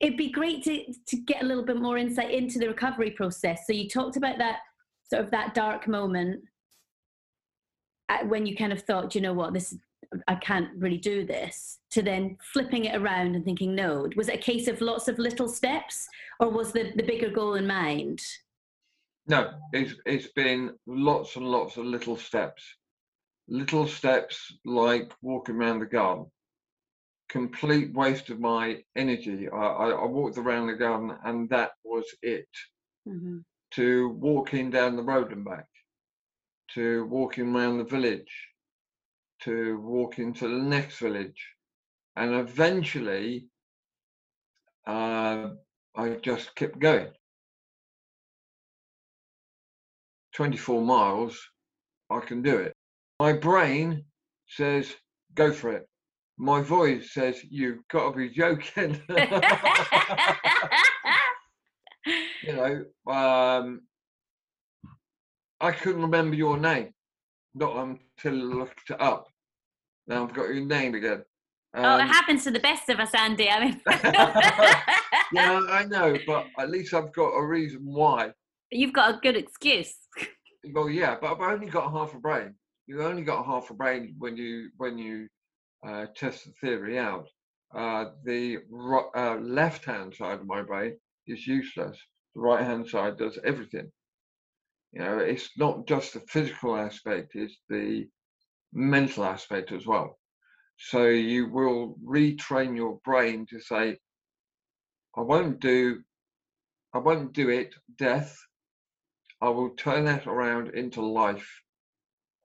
it'd 0.04 0.18
be 0.18 0.30
great 0.30 0.64
to 0.64 0.94
to 1.08 1.16
get 1.16 1.42
a 1.42 1.46
little 1.46 1.64
bit 1.64 1.78
more 1.78 1.98
insight 1.98 2.30
into 2.30 2.60
the 2.60 2.68
recovery 2.68 3.12
process. 3.12 3.66
So 3.66 3.74
you 3.74 3.90
talked 3.90 4.18
about 4.18 4.38
that 4.38 4.60
sort 5.10 5.24
of 5.24 5.32
that 5.32 5.56
dark 5.56 5.88
moment 5.88 6.44
when 8.28 8.46
you 8.46 8.56
kind 8.56 8.74
of 8.74 8.82
thought, 8.82 9.16
you 9.16 9.22
know 9.22 9.34
what, 9.34 9.54
this 9.54 9.76
I 10.28 10.36
can't 10.36 10.70
really 10.78 10.98
do 10.98 11.26
this. 11.26 11.80
To 11.92 12.02
then 12.02 12.38
flipping 12.54 12.86
it 12.86 12.96
around 12.96 13.36
and 13.36 13.44
thinking, 13.46 13.74
no. 13.74 14.08
Was 14.16 14.28
it 14.28 14.36
a 14.36 14.38
case 14.38 14.68
of 14.68 14.82
lots 14.82 15.08
of 15.08 15.18
little 15.18 15.48
steps, 15.48 16.08
or 16.40 16.50
was 16.50 16.74
the 16.74 16.92
the 16.96 17.04
bigger 17.04 17.30
goal 17.30 17.56
in 17.56 17.66
mind? 17.66 18.22
No, 19.26 19.52
it's 19.72 19.96
it's 20.06 20.28
been 20.34 20.72
lots 20.86 21.38
and 21.38 21.46
lots 21.46 21.78
of 21.78 21.86
little 21.86 22.18
steps. 22.18 22.64
Little 23.48 23.88
steps 23.88 24.54
like 24.66 25.12
walking 25.22 25.56
around 25.56 25.80
the 25.80 25.86
garden. 25.86 26.26
Complete 27.34 27.94
waste 27.96 28.32
of 28.32 28.40
my 28.40 28.84
energy. 28.96 29.50
I, 29.50 29.58
I, 29.58 29.90
I 29.92 30.06
walked 30.08 30.40
around 30.40 30.68
the 30.70 30.76
garden 30.76 31.18
and 31.26 31.50
that 31.52 31.74
was 31.86 32.06
it. 32.24 32.50
hmm 33.08 33.40
to 33.72 34.10
walking 34.10 34.70
down 34.70 34.96
the 34.96 35.04
road 35.04 35.32
and 35.32 35.46
back, 35.46 35.68
to 36.76 37.06
walking 37.06 37.56
around 37.56 37.78
the 37.80 37.84
village, 37.84 38.32
to 39.44 39.80
walking 39.82 40.34
to 40.34 40.48
the 40.48 40.64
next 40.64 41.00
village. 41.00 41.48
And 42.16 42.36
eventually, 42.36 43.48
uh, 44.88 45.50
I 45.96 46.10
just 46.22 46.56
kept 46.56 46.80
going. 46.80 47.10
24 50.36 50.82
miles, 50.82 51.40
I 52.10 52.20
can 52.22 52.42
do 52.42 52.58
it. 52.58 52.74
My 53.20 53.34
brain 53.34 54.06
says, 54.48 54.94
go 55.36 55.54
for 55.54 55.72
it. 55.74 55.88
My 56.38 56.62
voice 56.62 57.14
says, 57.14 57.42
you've 57.50 57.88
got 57.90 58.12
to 58.12 58.18
be 58.18 58.30
joking. 58.30 59.00
you 62.44 62.54
know, 62.54 62.84
um, 63.12 63.82
I 65.62 65.72
couldn't 65.72 66.02
remember 66.02 66.36
your 66.36 66.58
name, 66.58 66.90
not 67.56 67.76
until 67.78 68.34
I 68.34 68.56
looked 68.56 68.90
it 68.90 69.00
up. 69.02 69.28
Now 70.08 70.24
I've 70.24 70.34
got 70.34 70.50
your 70.54 70.66
name 70.66 70.96
again. 70.96 71.24
oh, 71.76 71.98
it 71.98 72.02
Um, 72.02 72.08
happens 72.10 72.44
to 72.44 72.52
the 72.52 72.60
best 72.60 72.90
of 72.90 73.00
us, 73.00 73.14
Andy. 73.14 73.50
I 73.50 73.66
mean, 73.66 73.82
yeah, 75.34 75.62
I 75.70 75.86
know, 75.88 76.18
but 76.28 76.48
at 76.60 76.70
least 76.70 76.94
I've 76.94 77.14
got 77.14 77.30
a 77.30 77.46
reason 77.46 77.82
why. 77.84 78.32
you've 78.72 78.94
got 78.94 79.16
a 79.16 79.20
good 79.22 79.38
excuse. 79.38 79.94
Well, 80.74 80.90
yeah, 80.90 81.16
but 81.22 81.32
I've 81.34 81.42
only 81.42 81.68
got 81.68 81.92
half 81.92 82.14
a 82.16 82.20
brain. 82.20 82.56
You've 82.88 83.02
only 83.02 83.22
got 83.24 83.46
half 83.46 83.70
a 83.70 83.74
brain 83.74 84.16
when 84.18 84.36
you 84.36 84.70
when 84.78 84.98
you 84.98 85.28
uh, 85.86 86.08
test 86.16 86.46
the 86.46 86.52
theory 86.54 86.98
out. 87.00 87.28
Uh, 87.74 88.12
the 88.24 88.60
ro- 88.70 89.12
uh, 89.16 89.36
left 89.40 89.86
hand 89.86 90.14
side 90.16 90.40
of 90.40 90.46
my 90.48 90.62
brain 90.62 90.98
is 91.28 91.48
useless. 91.48 91.98
The 92.36 92.42
right 92.42 92.64
hand 92.64 92.88
side 92.88 93.18
does 93.18 93.40
everything. 93.44 93.92
You 94.94 95.00
know, 95.02 95.20
it's 95.20 95.50
not 95.58 95.88
just 95.88 96.14
the 96.14 96.22
physical 96.22 96.76
aspect; 96.78 97.36
it's 97.36 97.60
the 97.70 98.10
mental 98.74 99.24
aspect 99.26 99.72
as 99.72 99.86
well. 99.86 100.20
So 100.78 101.08
you 101.08 101.48
will 101.50 101.98
retrain 102.04 102.76
your 102.76 103.00
brain 103.04 103.46
to 103.48 103.60
say, 103.60 104.00
"I 105.16 105.22
won't 105.22 105.60
do, 105.60 106.04
I 106.94 107.00
won't 107.00 107.34
do 107.34 107.50
it, 107.50 107.76
death. 107.98 108.38
I 109.42 109.50
will 109.50 109.72
turn 109.76 110.06
that 110.06 110.28
around 110.28 110.70
into 110.76 111.02
life. 111.02 111.62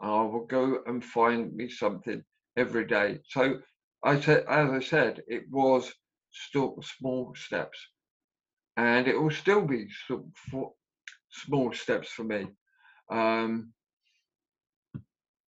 I 0.00 0.22
will 0.22 0.46
go 0.46 0.82
and 0.86 1.04
find 1.04 1.54
me 1.54 1.68
something 1.68 2.24
every 2.58 2.86
day. 2.86 3.20
So 3.28 3.60
I 4.04 4.20
said, 4.20 4.44
as 4.48 4.70
I 4.70 4.80
said, 4.80 5.22
it 5.28 5.44
was 5.50 5.92
still 6.30 6.80
small 6.82 7.34
steps, 7.36 7.78
and 8.76 9.06
it 9.08 9.16
will 9.20 9.30
still 9.30 9.66
be 9.66 9.88
small 11.30 11.72
steps 11.72 12.10
for 12.10 12.24
me. 12.24 12.48
Um, 13.10 13.72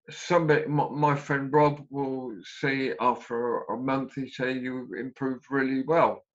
somebody, 0.09 0.65
my, 0.67 1.15
friend 1.15 1.51
Rob 1.53 1.85
will 1.89 2.35
say 2.43 2.93
after 2.99 3.59
a 3.63 3.77
month, 3.77 4.15
he 4.15 4.29
say 4.29 4.53
you 4.53 4.89
improved 4.97 5.45
really 5.49 5.83
well, 5.83 6.25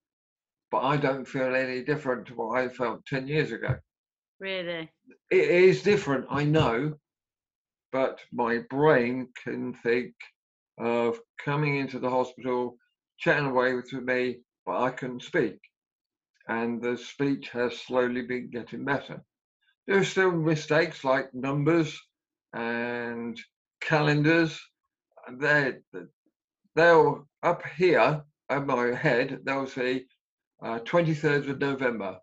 but 0.71 0.81
I 0.81 0.97
don't 0.97 1.27
feel 1.27 1.55
any 1.55 1.83
different 1.85 2.27
to 2.29 2.35
what 2.35 2.59
I 2.59 2.69
felt 2.69 3.07
ten 3.07 3.27
years 3.29 3.53
ago 3.53 3.77
Really? 4.41 4.91
it 5.31 5.49
is 5.51 5.83
different, 5.83 6.27
I 6.31 6.45
know, 6.45 6.99
but 7.93 8.21
my 8.33 8.59
brain 8.71 9.33
can 9.43 9.75
think 9.75 10.15
of 10.79 11.19
coming 11.45 11.77
into 11.77 11.99
the 11.99 12.11
hospital, 12.11 12.77
chatting 13.19 13.47
away 13.47 13.75
with 13.75 13.93
me, 13.93 14.41
but 14.67 14.81
I 14.83 14.91
couldn't 14.91 15.23
speak. 15.23 15.59
and 16.49 16.83
the 16.83 16.97
speech 16.97 17.51
has 17.51 17.79
slowly 17.79 18.23
been 18.23 18.51
getting 18.51 18.85
better. 18.85 19.23
There 19.87 19.99
are 19.99 20.05
still 20.05 20.33
mistakes 20.33 21.05
like 21.05 21.35
numbers 21.35 21.99
and 22.55 23.41
calendars. 23.81 24.61
They 25.39 25.75
they'll 26.77 27.29
up 27.43 27.63
here 27.77 28.23
in 28.51 28.67
my 28.67 28.95
head. 28.95 29.41
They'll 29.45 29.67
say 29.67 30.07
uh, 30.63 30.81
23rd 30.81 31.51
of 31.51 31.59
November. 31.61 32.19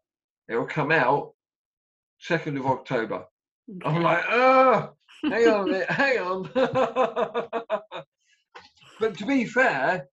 It'll 0.50 0.66
come 0.68 0.92
out 0.92 1.34
2nd 2.28 2.60
of 2.60 2.66
October. 2.68 3.26
I'm 3.86 4.02
like, 4.04 4.24
oh, 4.30 4.92
hang 5.30 5.48
on, 5.48 5.72
hang 5.90 6.20
on. 6.20 6.50
but 9.02 9.18
to 9.18 9.26
be 9.26 9.46
fair, 9.46 10.08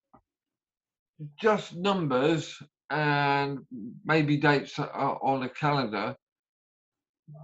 just 1.41 1.77
numbers 1.77 2.57
and 2.91 3.59
maybe 4.05 4.39
dates 4.39 4.79
on 4.79 5.43
a 5.43 5.49
calendar, 5.51 6.17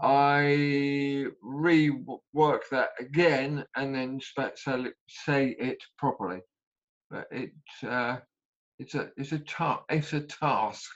I 0.02 1.26
rework 1.44 2.60
that 2.70 2.88
again 2.98 3.62
and 3.76 3.94
then 3.94 4.18
say 4.20 4.50
it- 4.66 4.94
say 5.08 5.48
it 5.58 5.78
properly. 5.98 6.40
But 7.10 7.26
it's 7.30 7.84
uh, 7.84 8.20
it's 8.78 8.94
a 8.94 9.10
it's 9.18 9.32
a 9.32 9.40
ta- 9.40 9.84
it's 9.90 10.14
a 10.14 10.20
task. 10.22 10.90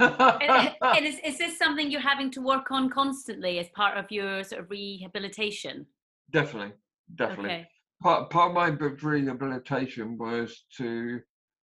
and, 0.00 0.74
and 0.82 1.06
is, 1.06 1.20
is 1.24 1.38
this 1.38 1.56
something 1.56 1.90
you're 1.90 2.00
having 2.00 2.30
to 2.32 2.40
work 2.40 2.72
on 2.72 2.90
constantly 2.90 3.60
as 3.60 3.68
part 3.68 3.96
of 3.96 4.10
your 4.10 4.42
sort 4.42 4.62
of 4.62 4.70
rehabilitation? 4.70 5.86
definitely, 6.32 6.72
definitely. 7.14 7.50
Okay. 7.50 7.68
Part 8.02 8.30
part 8.30 8.50
of 8.50 8.54
my 8.54 8.68
rehabilitation 8.68 10.18
was 10.18 10.64
to 10.78 11.20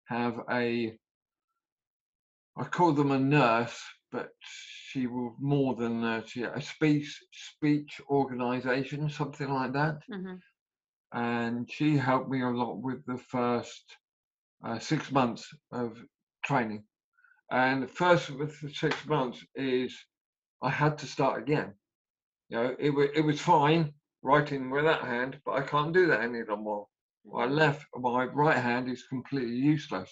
have 0.07 0.41
a 0.51 0.99
I 2.57 2.65
call 2.65 2.93
them 2.93 3.11
a 3.13 3.19
nurse, 3.19 3.81
but 4.11 4.31
she 4.41 5.07
was 5.07 5.35
more 5.41 5.75
than 5.75 6.05
a, 6.05 6.27
she, 6.27 6.43
a 6.43 6.61
speech 6.61 7.23
speech 7.33 8.01
organization, 8.09 9.09
something 9.09 9.49
like 9.51 9.73
that. 9.73 10.03
hmm 10.11 10.37
And 11.13 11.71
she 11.71 11.97
helped 11.97 12.31
me 12.31 12.43
a 12.43 12.49
lot 12.49 12.79
with 12.81 13.05
the 13.07 13.19
first 13.19 13.97
uh, 14.65 14.79
six 14.79 15.11
months 15.11 15.53
of 15.73 16.05
training. 16.45 16.85
And 17.51 17.83
the 17.83 17.89
first 17.89 18.31
with 18.31 18.61
the 18.61 18.71
six 18.71 19.07
months 19.07 19.45
is 19.55 19.97
I 20.63 20.71
had 20.71 20.99
to 20.99 21.07
start 21.07 21.43
again. 21.43 21.75
You 22.49 22.57
know, 22.57 22.77
it 22.79 22.91
was 22.91 23.09
it 23.15 23.23
was 23.23 23.41
fine 23.41 23.95
writing 24.23 24.71
with 24.71 24.85
that 24.85 25.03
hand, 25.03 25.39
but 25.45 25.53
I 25.53 25.63
can't 25.63 25.93
do 25.93 26.07
that 26.07 26.21
any 26.21 26.43
more. 26.43 26.87
My 27.25 27.45
mm-hmm. 27.45 27.55
left, 27.55 27.87
my 27.97 28.25
right 28.25 28.57
hand 28.57 28.89
is 28.89 29.05
completely 29.09 29.55
useless. 29.55 30.11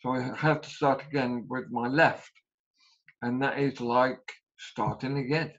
So 0.00 0.10
I 0.10 0.30
have 0.36 0.60
to 0.60 0.68
start 0.68 1.02
again 1.08 1.46
with 1.48 1.70
my 1.70 1.88
left. 1.88 2.30
And 3.22 3.42
that 3.42 3.58
is 3.58 3.80
like 3.80 4.32
starting 4.58 5.18
again. 5.18 5.52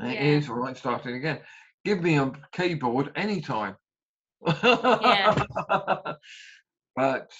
It 0.00 0.14
Yeah. 0.14 0.22
is 0.22 0.48
like 0.48 0.76
starting 0.76 1.16
again. 1.16 1.40
Give 1.84 2.02
me 2.02 2.18
a 2.18 2.32
keyboard 2.52 3.12
anytime. 3.16 3.76
Yeah. 4.46 5.34
but 6.96 7.32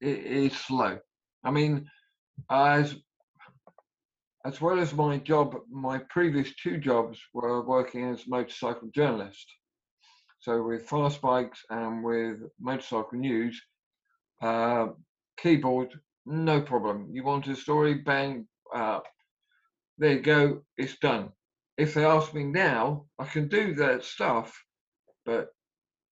it 0.00 0.18
is 0.18 0.56
slow. 0.56 0.98
I 1.44 1.50
mean, 1.50 1.88
as 2.50 2.96
as 4.44 4.60
well 4.60 4.78
as 4.78 4.92
my 4.92 5.18
job, 5.18 5.56
my 5.70 5.98
previous 6.10 6.54
two 6.62 6.78
jobs 6.78 7.18
were 7.32 7.66
working 7.66 8.10
as 8.10 8.26
a 8.26 8.30
motorcycle 8.30 8.88
journalist. 8.94 9.46
So 10.40 10.62
with 10.62 10.86
fast 10.86 11.22
bikes 11.22 11.64
and 11.70 12.04
with 12.04 12.40
motorcycle 12.60 13.18
news, 13.18 13.60
uh, 14.42 14.88
keyboard, 15.38 15.98
no 16.26 16.60
problem. 16.60 17.08
You 17.12 17.24
want 17.24 17.46
a 17.46 17.56
story, 17.56 17.94
bang, 17.94 18.46
uh, 18.74 19.00
there 19.96 20.12
you 20.12 20.20
go, 20.20 20.62
it's 20.76 20.98
done. 20.98 21.30
If 21.78 21.94
they 21.94 22.04
ask 22.04 22.34
me 22.34 22.44
now, 22.44 23.06
I 23.18 23.24
can 23.24 23.48
do 23.48 23.74
that 23.76 24.04
stuff, 24.04 24.54
but 25.24 25.48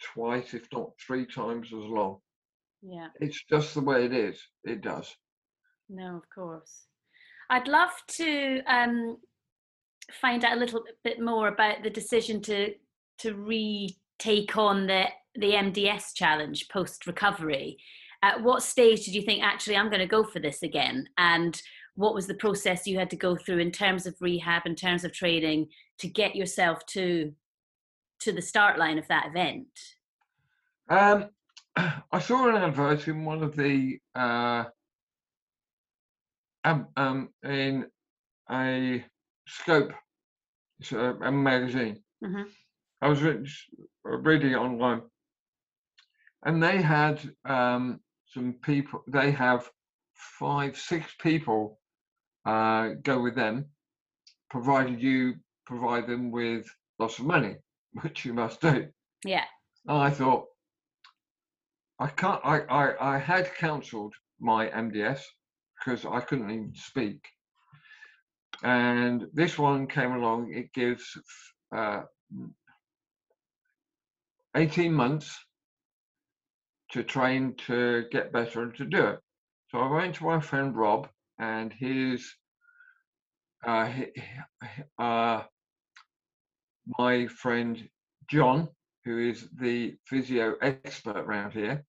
twice, 0.02 0.54
if 0.54 0.66
not 0.72 0.92
three 1.06 1.26
times 1.26 1.68
as 1.68 1.84
long. 1.84 2.18
Yeah. 2.82 3.08
It's 3.20 3.44
just 3.44 3.74
the 3.74 3.80
way 3.80 4.06
it 4.06 4.12
is. 4.14 4.42
It 4.64 4.80
does. 4.80 5.14
No, 5.88 6.16
of 6.16 6.22
course. 6.34 6.86
I'd 7.52 7.68
love 7.68 7.90
to 8.12 8.62
um, 8.66 9.18
find 10.10 10.42
out 10.42 10.56
a 10.56 10.58
little 10.58 10.82
bit 11.04 11.20
more 11.20 11.48
about 11.48 11.82
the 11.82 11.90
decision 11.90 12.40
to 12.42 12.72
to 13.18 13.34
retake 13.34 14.56
on 14.56 14.86
the 14.86 15.04
the 15.34 15.52
MDS 15.52 16.14
challenge 16.14 16.70
post 16.70 17.06
recovery. 17.06 17.76
At 18.22 18.42
what 18.42 18.62
stage 18.62 19.04
did 19.04 19.14
you 19.14 19.20
think 19.20 19.42
actually 19.42 19.76
I'm 19.76 19.90
going 19.90 20.00
to 20.00 20.06
go 20.06 20.24
for 20.24 20.38
this 20.38 20.62
again? 20.62 21.06
And 21.18 21.60
what 21.94 22.14
was 22.14 22.26
the 22.26 22.34
process 22.34 22.86
you 22.86 22.98
had 22.98 23.10
to 23.10 23.16
go 23.16 23.36
through 23.36 23.58
in 23.58 23.70
terms 23.70 24.06
of 24.06 24.14
rehab, 24.20 24.62
in 24.64 24.74
terms 24.74 25.04
of 25.04 25.12
training, 25.12 25.68
to 25.98 26.08
get 26.08 26.34
yourself 26.34 26.86
to 26.86 27.34
to 28.20 28.32
the 28.32 28.40
start 28.40 28.78
line 28.78 28.96
of 28.96 29.06
that 29.08 29.26
event? 29.26 29.68
Um, 30.88 31.28
I 31.76 32.18
saw 32.18 32.48
an 32.48 32.56
advert 32.56 33.08
in 33.08 33.26
one 33.26 33.42
of 33.42 33.54
the 33.56 33.98
uh, 34.14 34.64
um, 36.64 36.88
um, 36.96 37.28
in 37.44 37.86
a 38.50 39.04
scope, 39.46 39.92
it's 40.80 40.92
a, 40.92 41.16
a 41.22 41.32
magazine. 41.32 42.02
Mhm. 42.24 42.46
I 43.00 43.08
was 43.08 43.22
re- 43.22 43.44
reading 44.04 44.52
it 44.52 44.56
online, 44.56 45.02
and 46.44 46.62
they 46.62 46.80
had 46.80 47.20
um, 47.44 48.00
some 48.26 48.54
people. 48.62 49.02
They 49.08 49.32
have 49.32 49.68
five, 50.14 50.76
six 50.78 51.14
people 51.20 51.80
uh, 52.44 52.90
go 53.02 53.20
with 53.20 53.34
them, 53.34 53.66
provided 54.50 55.02
you 55.02 55.34
provide 55.66 56.06
them 56.06 56.30
with 56.30 56.66
lots 56.98 57.18
of 57.18 57.26
money, 57.26 57.56
which 58.02 58.24
you 58.24 58.34
must 58.34 58.60
do. 58.60 58.88
Yeah. 59.24 59.44
And 59.86 59.98
I 59.98 60.10
thought, 60.10 60.46
I 61.98 62.08
can't. 62.08 62.40
I 62.44 62.60
I, 62.60 63.14
I 63.16 63.18
had 63.18 63.54
cancelled 63.56 64.14
my 64.40 64.68
MDS 64.68 65.20
because 65.84 66.04
I 66.04 66.20
couldn't 66.20 66.50
even 66.50 66.72
speak. 66.74 67.24
And 68.62 69.26
this 69.32 69.58
one 69.58 69.86
came 69.86 70.12
along. 70.12 70.52
It 70.54 70.72
gives 70.72 71.04
uh, 71.74 72.02
18 74.56 74.92
months 74.92 75.36
to 76.92 77.02
train 77.02 77.54
to 77.66 78.04
get 78.12 78.32
better 78.32 78.62
and 78.62 78.74
to 78.76 78.84
do 78.84 79.06
it. 79.06 79.18
So 79.70 79.78
I 79.78 79.90
went 79.90 80.16
to 80.16 80.24
my 80.24 80.40
friend 80.40 80.76
Rob 80.76 81.08
and 81.38 81.72
his 81.72 82.30
uh, 83.66 83.90
uh, 84.98 85.42
my 86.98 87.26
friend 87.28 87.88
John, 88.28 88.68
who 89.04 89.18
is 89.18 89.48
the 89.58 89.96
physio 90.06 90.56
expert 90.60 91.16
around 91.16 91.52
here. 91.52 91.84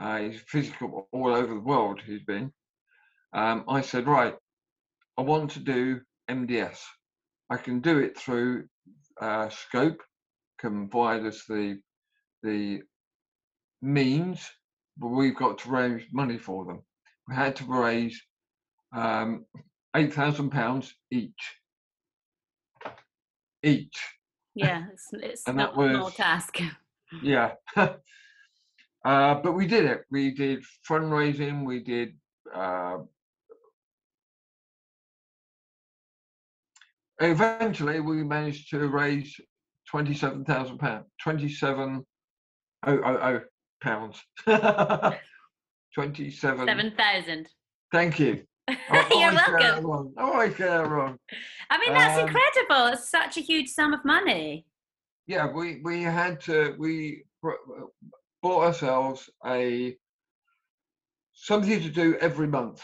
Uh, 0.00 0.18
he's 0.18 0.40
physical 0.40 1.08
all 1.12 1.34
over 1.34 1.52
the 1.54 1.60
world. 1.60 2.00
He's 2.04 2.22
been. 2.22 2.52
Um, 3.36 3.64
I 3.68 3.82
said, 3.82 4.06
right, 4.06 4.34
I 5.18 5.22
want 5.22 5.50
to 5.52 5.60
do 5.60 6.00
MDS. 6.30 6.78
I 7.50 7.58
can 7.58 7.80
do 7.80 7.98
it 7.98 8.18
through 8.18 8.64
uh, 9.20 9.50
Scope, 9.50 10.02
can 10.58 10.88
provide 10.88 11.24
us 11.26 11.44
the 11.46 11.78
the 12.42 12.80
means, 13.82 14.48
but 14.96 15.08
we've 15.08 15.36
got 15.36 15.58
to 15.58 15.70
raise 15.70 16.02
money 16.12 16.38
for 16.38 16.64
them. 16.64 16.82
We 17.28 17.34
had 17.34 17.56
to 17.56 17.64
raise 17.64 18.18
um, 18.94 19.44
eight 19.94 20.14
thousand 20.14 20.48
pounds 20.50 20.94
each. 21.10 21.54
Each, 23.62 23.98
Yeah, 24.54 24.86
it's, 24.92 25.08
it's 25.12 25.42
And 25.46 25.58
not 25.58 25.72
a 25.72 25.94
small 25.94 26.10
task. 26.10 26.58
yeah. 27.22 27.52
uh, 27.76 27.96
but 29.04 29.52
we 29.52 29.66
did 29.66 29.84
it. 29.84 30.04
We 30.10 30.30
did 30.30 30.64
fundraising. 30.88 31.66
We 31.66 31.80
did. 31.80 32.16
Uh, 32.54 32.98
eventually, 37.20 38.00
we 38.00 38.22
managed 38.24 38.70
to 38.70 38.86
raise 38.88 39.34
twenty-seven 39.90 40.44
thousand 40.44 40.78
pounds. 40.78 41.06
Twenty-seven 41.22 42.04
oh 42.86 43.00
oh 43.04 43.18
oh 43.22 43.40
pounds. 43.82 44.22
Twenty-seven. 45.94 46.66
Seven 46.66 46.92
thousand. 46.96 47.48
Thank 47.92 48.18
you. 48.18 48.42
I 48.68 48.74
You're 49.10 49.28
always 49.30 49.40
get 49.40 49.60
that 49.76 49.82
welcome. 49.84 50.14
I 50.18 50.22
always 50.22 50.54
get 50.56 50.68
that 50.68 50.88
wrong. 50.88 51.16
I 51.70 51.78
mean, 51.78 51.94
that's 51.94 52.18
Um, 52.20 52.26
incredible. 52.28 52.92
It's 52.92 53.08
such 53.10 53.36
a 53.36 53.40
huge 53.40 53.68
sum 53.68 53.92
of 53.94 54.04
money. 54.04 54.66
yeah 55.28 55.46
we 55.50 55.80
we 55.82 56.02
had 56.02 56.40
to 56.42 56.74
we 56.78 57.24
bought 58.42 58.64
ourselves 58.66 59.30
a 59.46 59.96
something 61.32 61.80
to 61.80 61.88
do 61.90 62.16
every 62.20 62.46
month 62.48 62.82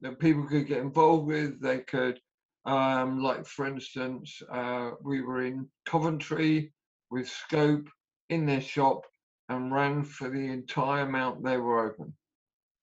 that 0.00 0.18
people 0.18 0.44
could 0.46 0.66
get 0.66 0.78
involved 0.78 1.26
with 1.26 1.60
they 1.60 1.78
could 1.80 2.18
um 2.66 3.22
like 3.22 3.46
for 3.46 3.66
instance 3.66 4.42
uh 4.52 4.90
we 5.02 5.22
were 5.22 5.42
in 5.44 5.66
coventry 5.86 6.72
with 7.10 7.28
scope 7.28 7.88
in 8.28 8.44
their 8.44 8.60
shop 8.60 9.02
and 9.48 9.72
ran 9.72 10.04
for 10.04 10.28
the 10.28 10.38
entire 10.38 11.02
amount 11.02 11.42
they 11.42 11.56
were 11.56 11.90
open 11.90 12.12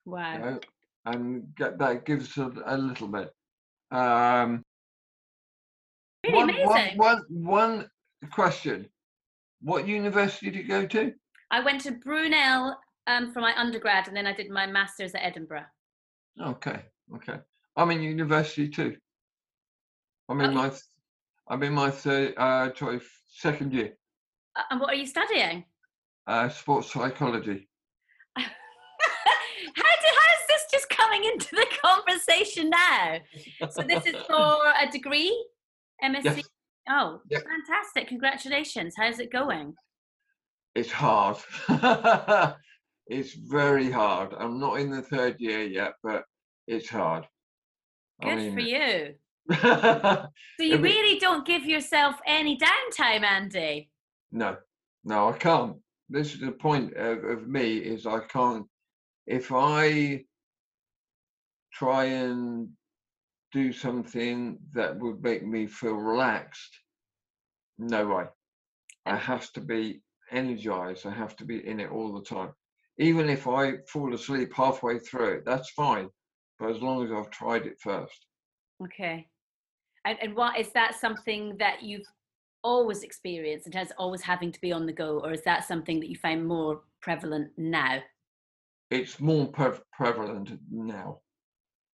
Wow. 0.06 0.34
you 0.34 0.40
know? 0.40 0.60
and 1.06 1.56
get, 1.56 1.78
that 1.80 2.06
gives 2.06 2.38
a, 2.38 2.52
a 2.66 2.78
little 2.78 3.08
bit. 3.08 3.32
Um, 3.92 4.63
Really 6.26 6.36
one, 6.36 6.48
one- 6.48 6.78
amazing. 6.82 6.98
one- 6.98 7.24
one 7.30 7.90
question: 8.32 8.90
What 9.62 9.88
university 9.88 10.50
did 10.50 10.63
you 10.63 10.68
go 10.68 10.86
to? 10.88 11.13
I 11.52 11.62
went 11.62 11.80
to 11.82 11.92
Brunel 11.92 12.78
um, 13.08 13.32
for 13.32 13.40
my 13.40 13.54
undergrad, 13.58 14.08
and 14.10 14.18
then 14.18 14.28
I 14.28 14.34
did 14.34 14.50
my 14.50 14.66
master's 14.68 15.16
at 15.16 15.24
Edinburgh. 15.24 15.66
Okay, 16.42 16.82
okay. 17.16 17.40
I'm 17.78 17.92
in 17.92 18.02
university 18.02 18.68
too. 18.68 18.98
I'm 20.30 20.42
in 20.42 20.52
Oh. 20.52 20.54
my, 20.54 20.72
I'm 21.48 21.63
in 21.63 21.74
my 21.74 21.90
third, 21.90 22.34
uh, 22.38 22.74
sorry, 22.76 23.00
second 23.28 23.74
year, 23.74 23.94
and 24.70 24.80
what 24.80 24.90
are 24.90 24.96
you 24.96 25.06
studying? 25.06 25.63
uh, 26.28 26.50
sports 26.50 26.92
psychology. 26.92 27.70
how, 28.38 28.44
do, 28.44 28.48
how 29.76 29.84
is 29.84 30.48
this 30.50 30.66
just 30.72 30.90
coming 30.90 31.24
into 31.24 31.56
the 31.56 31.66
conversation 31.82 32.70
now? 32.70 33.20
So 33.70 33.84
this 33.84 34.06
is 34.06 34.16
for 34.28 34.58
a 34.82 34.92
degree, 34.92 35.32
MSc. 36.04 36.24
Yes. 36.26 36.42
Oh, 36.90 37.22
Yep. 37.30 37.44
fantastic! 37.44 38.08
Congratulations. 38.08 38.94
How's 38.98 39.20
it 39.20 39.32
going? 39.32 39.74
It's 40.76 40.92
hard. 40.92 41.38
it's 43.08 43.34
very 43.34 43.90
hard. 43.90 44.34
I'm 44.38 44.60
not 44.60 44.76
in 44.80 44.92
the 44.92 45.02
third 45.02 45.36
year 45.40 45.63
yet, 45.63 45.94
but 46.04 46.24
it's 46.68 46.90
hard. 46.90 47.26
Good 48.22 48.54
for 48.54 48.60
you. 48.60 49.16
So 50.60 50.64
you 50.64 50.78
really 50.78 51.20
don't 51.20 51.46
give 51.46 51.66
yourself 51.66 52.16
any 52.26 52.58
downtime, 52.58 53.24
Andy. 53.24 53.90
no, 54.32 54.58
no, 55.04 55.30
I 55.30 55.38
can't. 55.38 55.78
This 56.10 56.34
is 56.34 56.40
the 56.40 56.52
point 56.52 56.96
of, 56.96 57.24
of 57.24 57.48
me 57.48 57.78
is 57.78 58.06
I 58.06 58.20
can't. 58.22 58.66
If 59.26 59.52
I 59.52 60.24
try 61.74 62.06
and 62.06 62.70
do 63.52 63.72
something 63.72 64.58
that 64.74 64.98
would 65.00 65.22
make 65.22 65.46
me 65.46 65.68
feel 65.68 65.96
relaxed, 65.96 66.78
no 67.78 68.08
way. 68.08 68.26
I 69.06 69.16
have 69.16 69.52
to 69.54 69.62
be 69.62 70.02
energized. 70.32 71.06
I 71.06 71.12
have 71.12 71.36
to 71.38 71.46
be 71.46 71.66
in 71.66 71.80
it 71.80 71.92
all 71.92 72.14
the 72.14 72.24
time. 72.24 72.52
Even 73.00 73.30
if 73.30 73.48
I 73.48 73.78
fall 73.88 74.14
asleep 74.14 74.52
halfway 74.54 75.00
through 75.00 75.36
it, 75.36 75.46
that's 75.46 75.70
fine. 75.72 76.10
But 76.60 76.72
as 76.72 76.82
long 76.82 77.06
as 77.06 77.12
I've 77.12 77.30
tried 77.30 77.66
it 77.68 77.80
first. 77.80 78.26
Okay. 78.84 79.28
And, 80.06 80.18
and 80.22 80.36
what 80.36 80.58
is 80.58 80.72
that 80.74 80.96
something 80.96 81.58
that 81.58 81.84
you've 81.84 82.08
always 82.64 83.04
experienced 83.04 83.72
terms 83.72 83.92
of 83.92 83.96
always 83.98 84.22
having 84.22 84.52
to 84.52 84.62
be 84.62 84.72
on 84.72 84.86
the 84.86 84.94
go, 84.94 85.20
or 85.20 85.32
is 85.32 85.44
that 85.44 85.66
something 85.66 86.00
that 86.00 86.10
you 86.10 86.16
find 86.16 86.46
more 86.46 86.82
prevalent 87.02 87.52
now? 87.58 88.02
it's 88.90 89.20
more 89.20 89.48
pre- 89.48 89.80
prevalent 89.92 90.52
now. 90.72 91.20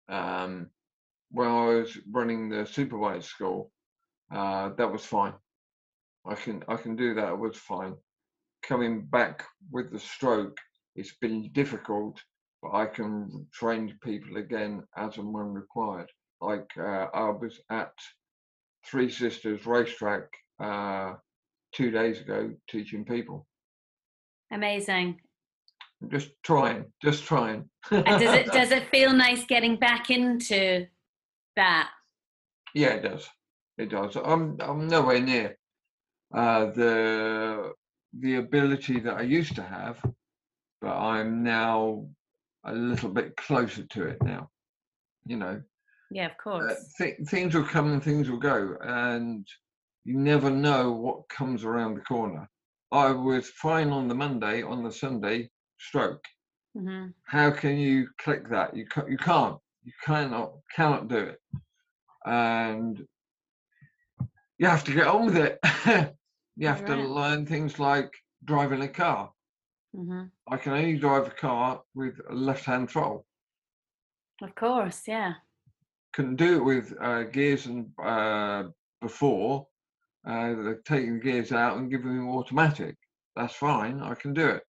Um, 0.08 0.68
when 1.30 1.48
I 1.48 1.66
was 1.66 1.98
running 2.10 2.48
the 2.48 2.64
Superbike 2.64 3.22
School, 3.22 3.70
uh, 4.30 4.70
that 4.76 4.90
was 4.90 5.04
fine. 5.04 5.34
I 6.26 6.34
can 6.34 6.62
I 6.68 6.76
can 6.76 6.94
do 6.96 7.14
that. 7.14 7.32
It 7.32 7.38
was 7.38 7.56
fine. 7.56 7.94
Coming 8.62 9.06
back 9.06 9.44
with 9.70 9.90
the 9.90 9.98
stroke, 9.98 10.56
it's 10.94 11.16
been 11.20 11.50
difficult, 11.52 12.20
but 12.62 12.72
I 12.72 12.86
can 12.86 13.46
train 13.52 13.98
people 14.02 14.36
again 14.36 14.84
as 14.96 15.16
and 15.16 15.32
when 15.32 15.52
required. 15.52 16.10
Like 16.42 16.68
uh, 16.76 17.06
I 17.14 17.30
was 17.30 17.60
at 17.70 17.92
Three 18.84 19.08
Sisters 19.08 19.64
Racetrack 19.64 20.24
uh, 20.58 21.14
two 21.72 21.92
days 21.92 22.20
ago 22.20 22.52
teaching 22.68 23.04
people. 23.04 23.46
Amazing. 24.50 25.20
Just 26.10 26.30
trying, 26.42 26.86
just 27.00 27.22
trying. 27.24 27.70
And 27.92 28.04
does 28.04 28.34
it 28.34 28.46
does 28.52 28.72
it 28.72 28.88
feel 28.88 29.12
nice 29.12 29.44
getting 29.44 29.76
back 29.76 30.10
into 30.10 30.86
that? 31.54 31.90
Yeah, 32.74 32.94
it 32.94 33.02
does. 33.02 33.28
It 33.78 33.90
does. 33.90 34.16
I'm 34.16 34.56
I'm 34.60 34.88
nowhere 34.88 35.20
near 35.20 35.56
uh, 36.34 36.66
the 36.72 37.72
the 38.18 38.34
ability 38.34 38.98
that 38.98 39.14
I 39.14 39.22
used 39.22 39.54
to 39.54 39.62
have, 39.62 40.02
but 40.80 40.96
I'm 40.96 41.44
now 41.44 42.08
a 42.64 42.74
little 42.74 43.10
bit 43.10 43.36
closer 43.36 43.84
to 43.84 44.08
it 44.08 44.18
now. 44.24 44.50
You 45.24 45.36
know, 45.36 45.62
Yeah, 46.12 46.26
of 46.26 46.32
uh, 46.32 46.34
course. 46.42 46.94
th- 46.98 47.16
things 47.26 47.54
will 47.54 47.64
come 47.64 47.92
and 47.92 48.02
things 48.02 48.28
will 48.28 48.38
go, 48.38 48.76
and 48.82 49.46
you 50.04 50.18
never 50.18 50.50
know 50.50 50.92
what 50.92 51.28
comes 51.28 51.64
around 51.64 51.94
the 51.94 52.02
corner. 52.02 52.48
I 52.92 53.10
was 53.12 53.48
fine 53.48 53.88
on 53.90 54.08
the 54.08 54.14
Monday, 54.14 54.62
on 54.62 54.82
the 54.84 54.92
Sunday, 54.92 55.50
stroke. 55.78 56.24
hmm 56.76 57.06
How 57.24 57.50
can 57.50 57.78
you 57.78 58.08
click 58.18 58.48
that? 58.50 58.76
You 58.76 58.86
ca- 58.86 59.06
you 59.08 59.16
can't. 59.16 59.58
You 59.84 59.92
cannot 60.04 60.52
cannot 60.76 61.08
do 61.08 61.16
it, 61.16 61.40
and 62.26 63.04
you 64.58 64.66
have 64.68 64.84
to 64.84 64.92
get 64.94 65.06
on 65.06 65.26
with 65.26 65.36
it. 65.36 65.58
you 66.56 66.66
have 66.68 66.84
to 66.84 66.94
learn 66.94 67.46
things 67.46 67.78
like 67.78 68.12
driving 68.44 68.82
a 68.82 68.88
car. 68.88 69.32
hmm 69.94 70.24
I 70.46 70.56
can 70.58 70.72
only 70.72 70.98
drive 70.98 71.26
a 71.26 71.30
car 71.30 71.82
with 71.94 72.20
a 72.28 72.34
left-hand 72.34 72.90
throttle. 72.90 73.24
Of 74.42 74.54
course, 74.54 75.08
yeah. 75.08 75.34
Couldn't 76.12 76.36
do 76.36 76.56
it 76.56 76.64
with 76.64 76.94
uh, 77.00 77.24
gears 77.24 77.66
and 77.66 77.90
uh, 78.02 78.64
before. 79.00 79.66
Uh, 80.26 80.74
taking 80.84 81.14
the 81.14 81.24
gears 81.24 81.50
out 81.50 81.76
and 81.78 81.90
giving 81.90 82.22
me 82.22 82.32
automatic. 82.32 82.96
That's 83.34 83.54
fine. 83.54 84.00
I 84.00 84.14
can 84.14 84.32
do 84.34 84.48
it. 84.48 84.62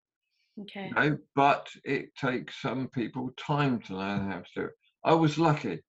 Okay. 0.62 0.88
you 0.88 0.94
know, 0.94 1.18
but 1.36 1.68
it 1.84 2.16
takes 2.16 2.62
some 2.62 2.88
people 2.90 3.32
time 3.38 3.80
to 3.82 3.98
learn 3.98 4.32
how 4.32 4.40
to 4.40 4.46
do 4.56 4.62
it. 4.66 4.74
I 5.04 5.14
was 5.14 5.38
lucky. 5.38 5.82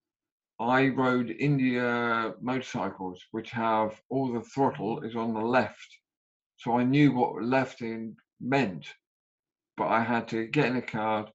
I 0.61 0.89
rode 0.89 1.31
Indian 1.31 2.35
motorcycles, 2.41 3.21
which 3.33 3.51
have 3.51 4.01
all 4.09 4.33
the 4.33 4.41
throttle 4.41 5.03
is 5.03 5.17
on 5.17 5.35
the 5.35 5.41
left. 5.41 5.99
So 6.57 6.79
I 6.79 6.85
knew 6.85 7.13
what 7.13 7.43
left 7.43 7.81
in 7.81 8.17
meant, 8.41 8.87
but 9.77 9.89
I 9.89 10.03
had 10.03 10.29
to 10.29 10.47
get 10.47 10.67
in 10.67 10.77
a 10.77 10.83
car. 10.83 11.29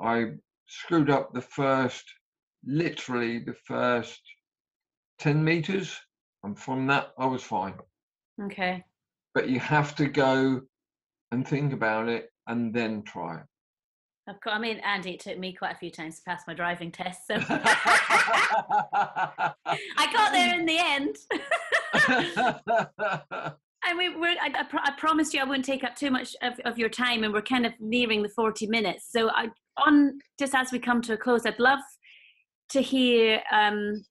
I 0.00 0.32
screwed 0.66 1.10
up 1.10 1.32
the 1.32 1.40
first, 1.40 2.04
literally 2.64 3.38
the 3.38 3.54
first 3.64 4.20
10 5.18 5.42
meters. 5.42 5.98
And 6.42 6.58
from 6.58 6.86
that, 6.86 7.12
I 7.18 7.26
was 7.26 7.42
fine. 7.42 7.74
Okay. 8.42 8.84
But 9.34 9.48
you 9.48 9.60
have 9.60 9.94
to 9.96 10.06
go 10.06 10.62
and 11.32 11.46
think 11.46 11.72
about 11.72 12.08
it 12.08 12.30
and 12.46 12.72
then 12.72 13.02
try 13.02 13.36
it. 13.36 13.44
Of 14.28 14.40
course. 14.40 14.54
I 14.56 14.58
mean, 14.58 14.78
Andy, 14.78 15.14
it 15.14 15.20
took 15.20 15.38
me 15.38 15.54
quite 15.54 15.74
a 15.74 15.78
few 15.78 15.90
times 15.90 16.16
to 16.16 16.22
pass 16.22 16.42
my 16.46 16.54
driving 16.54 16.92
test, 16.92 17.26
so 17.26 17.36
I 17.48 19.54
got 20.12 20.32
there 20.32 20.58
in 20.58 20.66
the 20.66 20.78
end. 20.78 21.16
And 23.88 23.96
we 23.96 24.14
were, 24.14 24.26
I, 24.26 24.50
I, 24.54 24.64
pro- 24.64 24.82
I 24.82 24.90
promised 24.98 25.32
you 25.32 25.40
I 25.40 25.44
wouldn't 25.44 25.64
take 25.64 25.84
up 25.84 25.96
too 25.96 26.10
much 26.10 26.36
of, 26.42 26.54
of 26.64 26.78
your 26.78 26.88
time, 26.88 27.24
and 27.24 27.32
we're 27.32 27.40
kind 27.40 27.64
of 27.64 27.72
nearing 27.80 28.22
the 28.22 28.28
40 28.28 28.66
minutes. 28.66 29.06
So, 29.10 29.30
I, 29.30 29.48
on 29.78 30.18
just 30.38 30.54
as 30.54 30.72
we 30.72 30.78
come 30.78 31.00
to 31.02 31.14
a 31.14 31.16
close, 31.16 31.46
I'd 31.46 31.58
love 31.58 31.80
to 32.70 32.80
hear 32.80 33.40
um, 33.52 34.04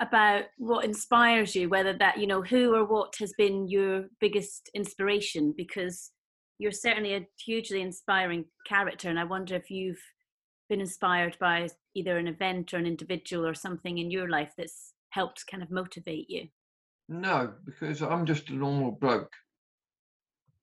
about 0.00 0.44
what 0.58 0.84
inspires 0.84 1.54
you, 1.54 1.68
whether 1.68 1.92
that, 1.94 2.18
you 2.18 2.26
know, 2.26 2.42
who 2.42 2.74
or 2.74 2.84
what 2.84 3.14
has 3.18 3.32
been 3.38 3.68
your 3.68 4.06
biggest 4.20 4.68
inspiration, 4.74 5.54
because 5.56 6.10
you're 6.58 6.72
certainly 6.72 7.14
a 7.14 7.26
hugely 7.44 7.80
inspiring 7.80 8.44
character. 8.66 9.08
And 9.08 9.18
I 9.18 9.24
wonder 9.24 9.54
if 9.54 9.70
you've 9.70 10.02
been 10.68 10.80
inspired 10.80 11.36
by 11.40 11.68
either 11.94 12.18
an 12.18 12.28
event 12.28 12.72
or 12.72 12.78
an 12.78 12.86
individual 12.86 13.46
or 13.46 13.54
something 13.54 13.98
in 13.98 14.10
your 14.10 14.28
life 14.28 14.52
that's 14.56 14.92
helped 15.10 15.44
kind 15.50 15.62
of 15.62 15.70
motivate 15.70 16.30
you. 16.30 16.48
no, 17.08 17.52
because 17.64 18.02
I'm 18.02 18.24
just 18.24 18.48
a 18.48 18.54
normal 18.54 18.92
bloke. 18.92 19.32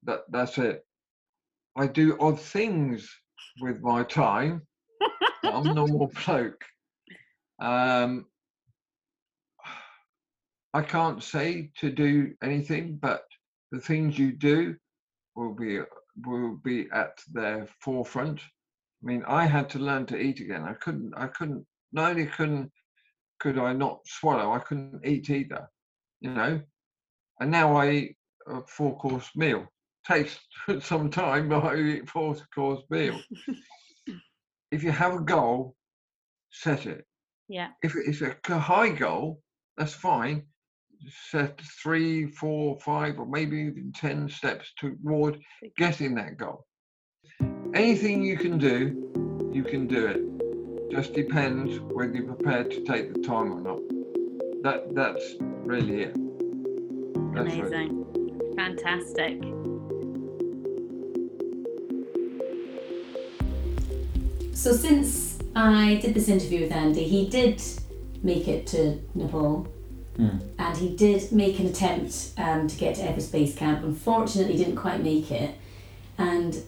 That 0.03 0.21
that's 0.29 0.57
it. 0.57 0.83
I 1.77 1.87
do 1.87 2.17
odd 2.19 2.39
things 2.39 3.09
with 3.61 3.81
my 3.81 4.03
time. 4.03 4.65
I'm 5.53 5.67
a 5.67 5.73
normal 5.73 6.11
bloke. 6.25 6.63
Um, 7.59 8.25
I 10.73 10.81
can't 10.81 11.23
say 11.23 11.71
to 11.79 11.91
do 11.91 12.33
anything, 12.43 12.97
but 13.01 13.23
the 13.71 13.79
things 13.79 14.17
you 14.17 14.31
do 14.31 14.75
will 15.35 15.53
be 15.53 15.79
will 16.25 16.57
be 16.63 16.87
at 16.91 17.17
their 17.31 17.67
forefront. 17.79 18.41
I 18.41 19.05
mean, 19.05 19.23
I 19.27 19.45
had 19.45 19.69
to 19.71 19.79
learn 19.79 20.05
to 20.07 20.17
eat 20.17 20.39
again. 20.39 20.63
I 20.63 20.73
couldn't. 20.73 21.13
I 21.15 21.27
couldn't. 21.27 21.65
Not 21.91 22.11
only 22.11 22.25
couldn't 22.27 22.71
could 23.39 23.57
I 23.57 23.73
not 23.73 24.01
swallow, 24.05 24.51
I 24.51 24.59
couldn't 24.59 25.05
eat 25.05 25.29
either. 25.29 25.69
You 26.19 26.31
know, 26.31 26.61
and 27.39 27.51
now 27.51 27.75
I 27.75 27.91
eat 27.91 28.17
a 28.47 28.61
four 28.67 28.97
course 28.97 29.29
meal. 29.35 29.67
Takes 30.05 30.39
some 30.81 31.09
time, 31.09 31.49
but 31.49 31.63
I 31.63 31.75
eat 31.77 32.09
four 32.09 32.35
course 32.53 32.83
meal. 32.89 33.19
if 34.71 34.83
you 34.83 34.91
have 34.91 35.13
a 35.13 35.19
goal, 35.19 35.75
set 36.51 36.85
it. 36.85 37.05
Yeah. 37.47 37.69
If 37.81 37.95
it's 37.95 38.21
a 38.21 38.59
high 38.59 38.89
goal, 38.89 39.41
that's 39.77 39.93
fine. 39.93 40.43
Set 41.29 41.59
three, 41.81 42.27
four, 42.27 42.77
five, 42.79 43.19
or 43.19 43.25
maybe 43.25 43.57
even 43.57 43.91
10 43.95 44.29
steps 44.29 44.71
toward 44.77 45.39
getting 45.77 46.15
that 46.15 46.37
goal. 46.37 46.65
Anything 47.73 48.23
you 48.23 48.37
can 48.37 48.57
do, 48.57 49.49
you 49.53 49.63
can 49.63 49.87
do 49.87 50.05
it. 50.05 50.91
Just 50.91 51.13
depends 51.13 51.79
whether 51.79 52.13
you're 52.13 52.33
prepared 52.33 52.71
to 52.71 52.83
take 52.83 53.13
the 53.13 53.21
time 53.21 53.51
or 53.51 53.61
not. 53.61 53.79
That 54.63 54.93
that's 54.93 55.35
really 55.39 56.01
it. 56.03 56.15
That's 57.33 57.55
really- 57.55 57.85
Amazing. 57.85 58.53
Fantastic. 58.55 59.41
So 64.59 64.73
since 64.73 65.39
I 65.55 65.99
did 66.01 66.13
this 66.13 66.27
interview 66.27 66.63
with 66.63 66.73
Andy, 66.73 67.05
he 67.05 67.29
did 67.29 67.63
make 68.21 68.49
it 68.49 68.67
to 68.67 68.99
Nepal. 69.15 69.65
Mm. 70.17 70.43
And 70.59 70.77
he 70.77 70.97
did 70.97 71.31
make 71.31 71.59
an 71.59 71.67
attempt 71.67 72.31
um, 72.37 72.67
to 72.67 72.75
get 72.75 72.95
to 72.95 73.03
Everest 73.07 73.31
Base 73.31 73.55
Camp. 73.55 73.85
Unfortunately, 73.85 74.57
he 74.57 74.61
didn't 74.65 74.75
quite 74.75 75.01
make 75.01 75.31
it. 75.31 75.55
And 76.17 76.61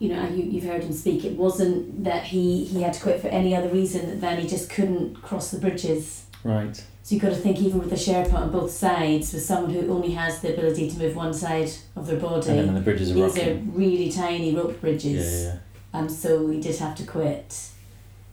you 0.00 0.08
know, 0.08 0.28
you, 0.30 0.42
you've 0.42 0.64
heard 0.64 0.82
him 0.82 0.92
speak. 0.92 1.24
It 1.24 1.36
wasn't 1.36 2.02
that 2.02 2.24
he, 2.24 2.64
he 2.64 2.82
had 2.82 2.92
to 2.94 3.00
quit 3.00 3.20
for 3.20 3.28
any 3.28 3.54
other 3.54 3.68
reason 3.68 4.18
than 4.18 4.40
he 4.40 4.48
just 4.48 4.68
couldn't 4.68 5.22
cross 5.22 5.52
the 5.52 5.60
bridges. 5.60 6.26
Right. 6.42 6.74
So 7.04 7.14
you've 7.14 7.22
got 7.22 7.28
to 7.28 7.36
think, 7.36 7.60
even 7.60 7.78
with 7.78 7.90
the 7.90 7.94
Sherpa 7.94 8.34
on 8.34 8.50
both 8.50 8.72
sides, 8.72 9.32
with 9.32 9.44
someone 9.44 9.72
who 9.72 9.88
only 9.92 10.10
has 10.10 10.40
the 10.40 10.54
ability 10.54 10.90
to 10.90 10.98
move 10.98 11.14
one 11.14 11.32
side 11.32 11.70
of 11.94 12.08
their 12.08 12.18
body, 12.18 12.50
And 12.50 12.68
then 12.68 12.74
the 12.74 12.80
bridges 12.80 13.12
are 13.12 13.14
these 13.14 13.38
are 13.38 13.54
really 13.54 14.10
tiny 14.10 14.56
rope 14.56 14.72
Yeah, 14.72 14.80
bridges. 14.80 15.44
yeah, 15.44 15.52
yeah. 15.52 15.58
Um, 15.92 16.08
so 16.08 16.48
he 16.48 16.60
did 16.60 16.76
have 16.78 16.94
to 16.96 17.04
quit. 17.04 17.68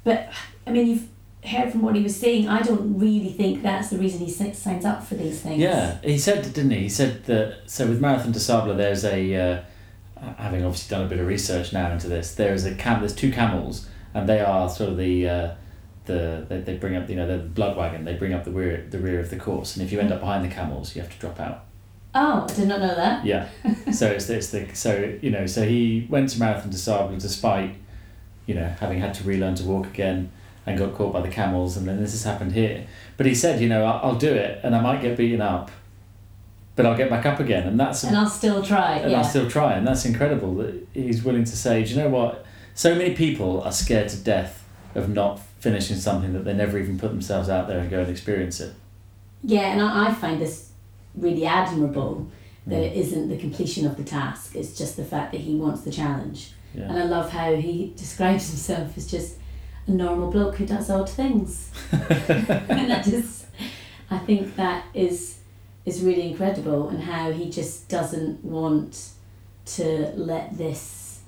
But 0.03 0.31
I 0.65 0.71
mean, 0.71 0.87
you've 0.87 1.07
heard 1.43 1.71
from 1.71 1.81
what 1.81 1.95
he 1.95 2.03
was 2.03 2.15
saying. 2.15 2.47
I 2.47 2.61
don't 2.61 2.97
really 2.97 3.31
think 3.31 3.61
that's 3.61 3.89
the 3.89 3.97
reason 3.97 4.25
he 4.25 4.31
signs 4.31 4.85
up 4.85 5.03
for 5.03 5.15
these 5.15 5.41
things. 5.41 5.59
Yeah, 5.59 5.99
he 6.01 6.17
said, 6.17 6.43
didn't 6.53 6.71
he? 6.71 6.79
He 6.81 6.89
said 6.89 7.25
that. 7.25 7.63
So 7.65 7.87
with 7.87 7.99
Marathon 7.99 8.31
des 8.31 8.39
Sables, 8.39 8.77
there's 8.77 9.05
a. 9.05 9.35
Uh, 9.35 9.61
having 10.37 10.65
obviously 10.65 10.93
done 10.93 11.05
a 11.05 11.09
bit 11.09 11.19
of 11.19 11.27
research 11.27 11.71
now 11.71 11.91
into 11.91 12.09
this, 12.09 12.35
there 12.35 12.53
is 12.53 12.65
a 12.65 12.75
cam. 12.75 12.99
There's 12.99 13.15
two 13.15 13.31
camels, 13.31 13.87
and 14.13 14.27
they 14.27 14.39
are 14.39 14.69
sort 14.69 14.91
of 14.91 14.97
the. 14.97 15.27
Uh, 15.27 15.55
the 16.05 16.45
they, 16.49 16.61
they 16.61 16.77
bring 16.77 16.95
up 16.95 17.09
you 17.09 17.15
know 17.15 17.27
the 17.27 17.37
blood 17.37 17.77
wagon. 17.77 18.03
They 18.03 18.15
bring 18.15 18.33
up 18.33 18.43
the 18.43 18.51
rear 18.51 18.87
the 18.89 18.99
rear 18.99 19.19
of 19.19 19.29
the 19.29 19.37
course, 19.37 19.75
and 19.75 19.85
if 19.85 19.91
you 19.91 19.99
end 19.99 20.11
up 20.11 20.19
behind 20.19 20.43
the 20.43 20.53
camels, 20.53 20.95
you 20.95 21.01
have 21.01 21.11
to 21.11 21.19
drop 21.19 21.39
out. 21.39 21.65
Oh, 22.15 22.45
I 22.49 22.53
did 22.53 22.67
not 22.67 22.79
know 22.79 22.95
that. 22.95 23.23
Yeah. 23.25 23.49
so 23.91 24.07
it's 24.07 24.25
the, 24.25 24.35
it's 24.37 24.49
the 24.49 24.73
so 24.73 25.17
you 25.21 25.29
know 25.29 25.45
so 25.45 25.63
he 25.63 26.07
went 26.09 26.29
to 26.29 26.39
Marathon 26.39 26.71
des 26.71 26.77
Sables 26.77 27.21
despite, 27.21 27.75
you 28.45 28.55
know, 28.55 28.67
having 28.79 28.99
had 28.99 29.13
to 29.15 29.23
relearn 29.23 29.55
to 29.55 29.63
walk 29.63 29.85
again 29.87 30.31
and 30.65 30.77
got 30.77 30.93
caught 30.95 31.13
by 31.13 31.21
the 31.21 31.29
camels 31.29 31.77
and 31.77 31.87
then 31.87 31.99
this 32.01 32.11
has 32.11 32.23
happened 32.23 32.53
here. 32.53 32.87
But 33.17 33.25
he 33.25 33.35
said, 33.35 33.61
you 33.61 33.69
know, 33.69 33.85
I'll, 33.85 34.11
I'll 34.11 34.15
do 34.17 34.31
it 34.33 34.59
and 34.63 34.75
I 34.75 34.81
might 34.81 35.01
get 35.01 35.17
beaten 35.17 35.41
up, 35.41 35.69
but 36.75 36.85
I'll 36.85 36.97
get 36.97 37.09
back 37.09 37.25
up 37.25 37.39
again 37.39 37.67
and 37.67 37.79
that's 37.79 38.03
And 38.03 38.17
I'll 38.17 38.29
still 38.29 38.63
try. 38.63 38.97
and 38.97 39.11
yeah. 39.11 39.17
I'll 39.19 39.23
still 39.23 39.49
try 39.49 39.73
and 39.73 39.85
that's 39.87 40.05
incredible 40.05 40.55
that 40.55 40.87
he's 40.93 41.23
willing 41.23 41.43
to 41.43 41.55
say, 41.55 41.83
do 41.83 41.91
you 41.91 41.97
know 41.97 42.09
what? 42.09 42.45
So 42.73 42.95
many 42.95 43.13
people 43.13 43.61
are 43.61 43.71
scared 43.71 44.09
to 44.09 44.17
death 44.17 44.63
of 44.95 45.09
not 45.09 45.39
finishing 45.59 45.97
something 45.97 46.33
that 46.33 46.45
they 46.45 46.53
never 46.53 46.79
even 46.79 46.97
put 46.97 47.09
themselves 47.11 47.49
out 47.49 47.67
there 47.67 47.79
and 47.79 47.89
go 47.89 47.99
and 47.99 48.09
experience 48.09 48.59
it. 48.59 48.73
Yeah, 49.43 49.71
and 49.71 49.81
I, 49.81 50.07
I 50.07 50.13
find 50.13 50.41
this 50.41 50.68
really 51.19 51.45
admirable 51.45 52.27
that 52.67 52.75
Mm. 52.81 52.87
it 52.87 52.97
isn't 52.97 53.29
the 53.29 53.37
completion 53.37 53.85
of 53.85 53.97
the 53.97 54.03
task, 54.03 54.55
it's 54.55 54.77
just 54.77 54.95
the 54.97 55.03
fact 55.03 55.31
that 55.31 55.41
he 55.41 55.55
wants 55.55 55.81
the 55.81 55.91
challenge. 55.91 56.51
Yeah. 56.75 56.83
And 56.89 56.99
I 56.99 57.05
love 57.05 57.31
how 57.31 57.55
he 57.55 57.93
describes 57.95 58.47
himself 58.49 58.95
as 58.97 59.09
just 59.09 59.37
a 59.87 59.91
normal 59.91 60.29
bloke 60.29 60.55
who 60.57 60.65
does 60.65 60.89
odd 60.89 61.09
things. 61.09 61.71
and 61.91 62.93
I 62.93 63.01
just, 63.01 63.47
I 64.11 64.17
think 64.19 64.55
that 64.55 64.85
is 64.93 65.35
is 65.85 66.01
really 66.03 66.29
incredible, 66.31 66.89
and 66.89 67.01
how 67.03 67.31
he 67.31 67.49
just 67.49 67.89
doesn't 67.89 68.43
want 68.43 69.09
to 69.65 70.11
let 70.15 70.55
this 70.57 71.21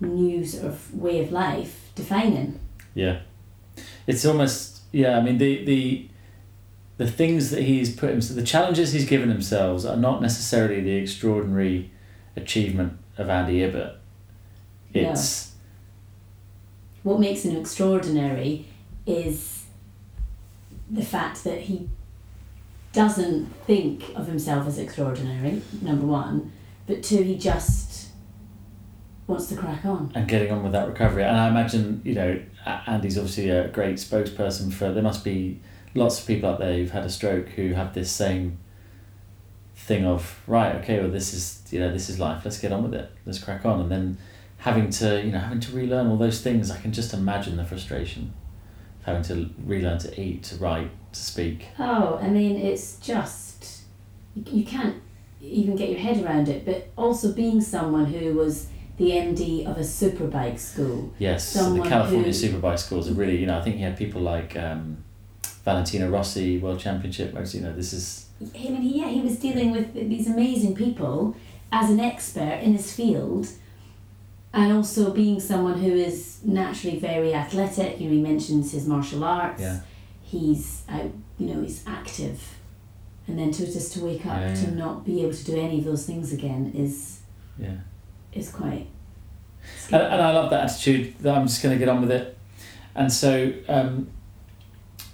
new 0.00 0.44
sort 0.44 0.64
of 0.72 0.94
way 0.94 1.22
of 1.24 1.30
life 1.30 1.90
define 1.94 2.32
him. 2.32 2.58
Yeah, 2.94 3.20
it's 4.06 4.24
almost 4.24 4.80
yeah. 4.92 5.16
I 5.18 5.22
mean 5.22 5.38
the 5.38 5.64
the 5.64 6.08
the 6.98 7.10
things 7.10 7.50
that 7.50 7.62
he's 7.62 7.94
put 7.94 8.10
him 8.10 8.20
the 8.20 8.42
challenges 8.42 8.92
he's 8.92 9.06
given 9.06 9.28
himself 9.28 9.84
are 9.84 9.96
not 9.96 10.22
necessarily 10.22 10.80
the 10.80 10.96
extraordinary 10.96 11.90
achievement 12.36 12.98
of 13.18 13.28
Andy 13.28 13.62
Ibbott. 13.62 13.96
Yeah. 14.92 15.10
It's 15.10 15.52
what 17.02 17.20
makes 17.20 17.44
him 17.44 17.56
extraordinary 17.56 18.66
is 19.06 19.64
the 20.90 21.02
fact 21.02 21.44
that 21.44 21.62
he 21.62 21.88
doesn't 22.92 23.46
think 23.66 24.02
of 24.14 24.26
himself 24.26 24.66
as 24.66 24.78
extraordinary, 24.78 25.62
number 25.82 26.06
one, 26.06 26.50
but 26.86 27.02
two, 27.02 27.22
he 27.22 27.36
just 27.36 28.08
wants 29.26 29.48
to 29.48 29.56
crack 29.56 29.84
on. 29.84 30.10
and 30.14 30.28
getting 30.28 30.50
on 30.50 30.62
with 30.62 30.72
that 30.72 30.88
recovery. 30.88 31.24
And 31.24 31.36
I 31.36 31.48
imagine 31.48 32.00
you 32.04 32.14
know 32.14 32.40
Andy's 32.86 33.18
obviously 33.18 33.50
a 33.50 33.68
great 33.68 33.96
spokesperson 33.96 34.72
for. 34.72 34.92
There 34.92 35.02
must 35.02 35.24
be 35.24 35.60
lots 35.96 36.20
of 36.20 36.26
people 36.26 36.50
out 36.50 36.58
there 36.58 36.74
who've 36.74 36.90
had 36.90 37.04
a 37.04 37.10
stroke 37.10 37.48
who 37.50 37.72
have 37.74 37.94
this 37.94 38.10
same 38.10 38.58
thing 39.74 40.04
of 40.06 40.40
right 40.46 40.74
okay 40.76 40.98
well 41.00 41.10
this 41.10 41.32
is 41.34 41.62
you 41.70 41.78
know 41.80 41.92
this 41.92 42.08
is 42.08 42.18
life. 42.18 42.42
Let's 42.44 42.58
get 42.58 42.72
on 42.72 42.82
with 42.82 42.94
it. 42.94 43.10
Let's 43.24 43.38
crack 43.38 43.64
on. 43.66 43.80
And 43.80 43.90
then 43.90 44.18
having 44.58 44.90
to 44.90 45.22
you 45.24 45.32
know 45.32 45.38
having 45.38 45.60
to 45.60 45.72
relearn 45.72 46.06
all 46.08 46.16
those 46.16 46.40
things 46.40 46.70
i 46.70 46.78
can 46.80 46.90
just 46.90 47.12
imagine 47.12 47.58
the 47.58 47.64
frustration 47.64 48.32
of 49.00 49.04
having 49.06 49.22
to 49.22 49.50
relearn 49.64 49.98
to 49.98 50.20
eat 50.20 50.42
to 50.44 50.56
write 50.56 50.90
to 51.12 51.20
speak. 51.20 51.66
Oh, 51.78 52.18
I 52.20 52.28
mean, 52.28 52.56
it's 52.56 52.96
just, 52.98 53.82
you, 54.34 54.42
you 54.58 54.64
can't 54.64 54.96
even 55.40 55.76
get 55.76 55.88
your 55.90 55.98
head 56.00 56.22
around 56.24 56.48
it, 56.48 56.64
but 56.66 56.88
also 56.96 57.32
being 57.32 57.60
someone 57.60 58.06
who 58.06 58.34
was 58.34 58.68
the 58.96 59.10
MD 59.10 59.66
of 59.66 59.76
a 59.76 59.80
superbike 59.80 60.58
school. 60.58 61.12
yes 61.18 61.46
so 61.46 61.74
the 61.74 61.82
california 61.82 62.32
who- 62.32 62.48
superbike 62.48 62.78
schools 62.78 63.10
are 63.10 63.14
really 63.14 63.36
you 63.38 63.46
know 63.46 63.58
i 63.58 63.62
think 63.62 63.76
you 63.76 63.84
had 63.84 63.94
people 63.96 64.22
like 64.22 64.56
um, 64.56 64.96
valentino 65.66 66.08
rossi 66.08 66.58
world 66.58 66.80
championship 66.80 67.34
whereas 67.34 67.54
you 67.54 67.60
know 67.60 67.74
this 67.74 67.92
is 67.92 68.26
I 68.40 68.68
mean, 68.68 68.82
he, 68.82 68.98
yeah, 69.00 69.08
he 69.08 69.22
was 69.22 69.38
dealing 69.38 69.72
with 69.72 69.94
these 69.94 70.26
amazing 70.26 70.74
people 70.74 71.34
as 71.72 71.90
an 71.90 72.00
expert 72.00 72.60
in 72.62 72.74
his 72.74 72.92
field, 72.92 73.48
and 74.52 74.72
also 74.72 75.10
being 75.10 75.40
someone 75.40 75.78
who 75.78 75.90
is 75.90 76.40
naturally 76.44 76.98
very 76.98 77.32
athletic. 77.32 77.98
You 77.98 78.08
know, 78.08 78.12
he 78.16 78.20
mentions 78.20 78.72
his 78.72 78.86
martial 78.86 79.24
arts. 79.24 79.62
Yeah. 79.62 79.80
He's 80.22 80.82
out, 80.88 81.10
you 81.38 81.46
know, 81.46 81.62
he's 81.62 81.82
active, 81.86 82.58
and 83.26 83.38
then 83.38 83.52
to 83.52 83.64
just 83.64 83.94
to 83.94 84.04
wake 84.04 84.26
up 84.26 84.38
Yeah, 84.38 84.54
to 84.54 84.70
not 84.72 85.06
be 85.06 85.22
able 85.22 85.32
to 85.32 85.44
do 85.44 85.56
any 85.56 85.78
of 85.78 85.84
those 85.86 86.04
things 86.04 86.32
again 86.32 86.72
is 86.74 87.20
yeah 87.58 87.76
is 88.32 88.50
quite. 88.50 88.86
and, 89.90 90.02
and 90.02 90.20
I 90.20 90.30
love 90.32 90.50
that 90.50 90.64
attitude 90.64 91.18
that 91.20 91.34
I'm 91.34 91.46
just 91.46 91.62
going 91.62 91.74
to 91.74 91.78
get 91.78 91.88
on 91.88 92.02
with 92.02 92.10
it. 92.10 92.36
And 92.94 93.10
so, 93.10 93.52
um, 93.68 94.08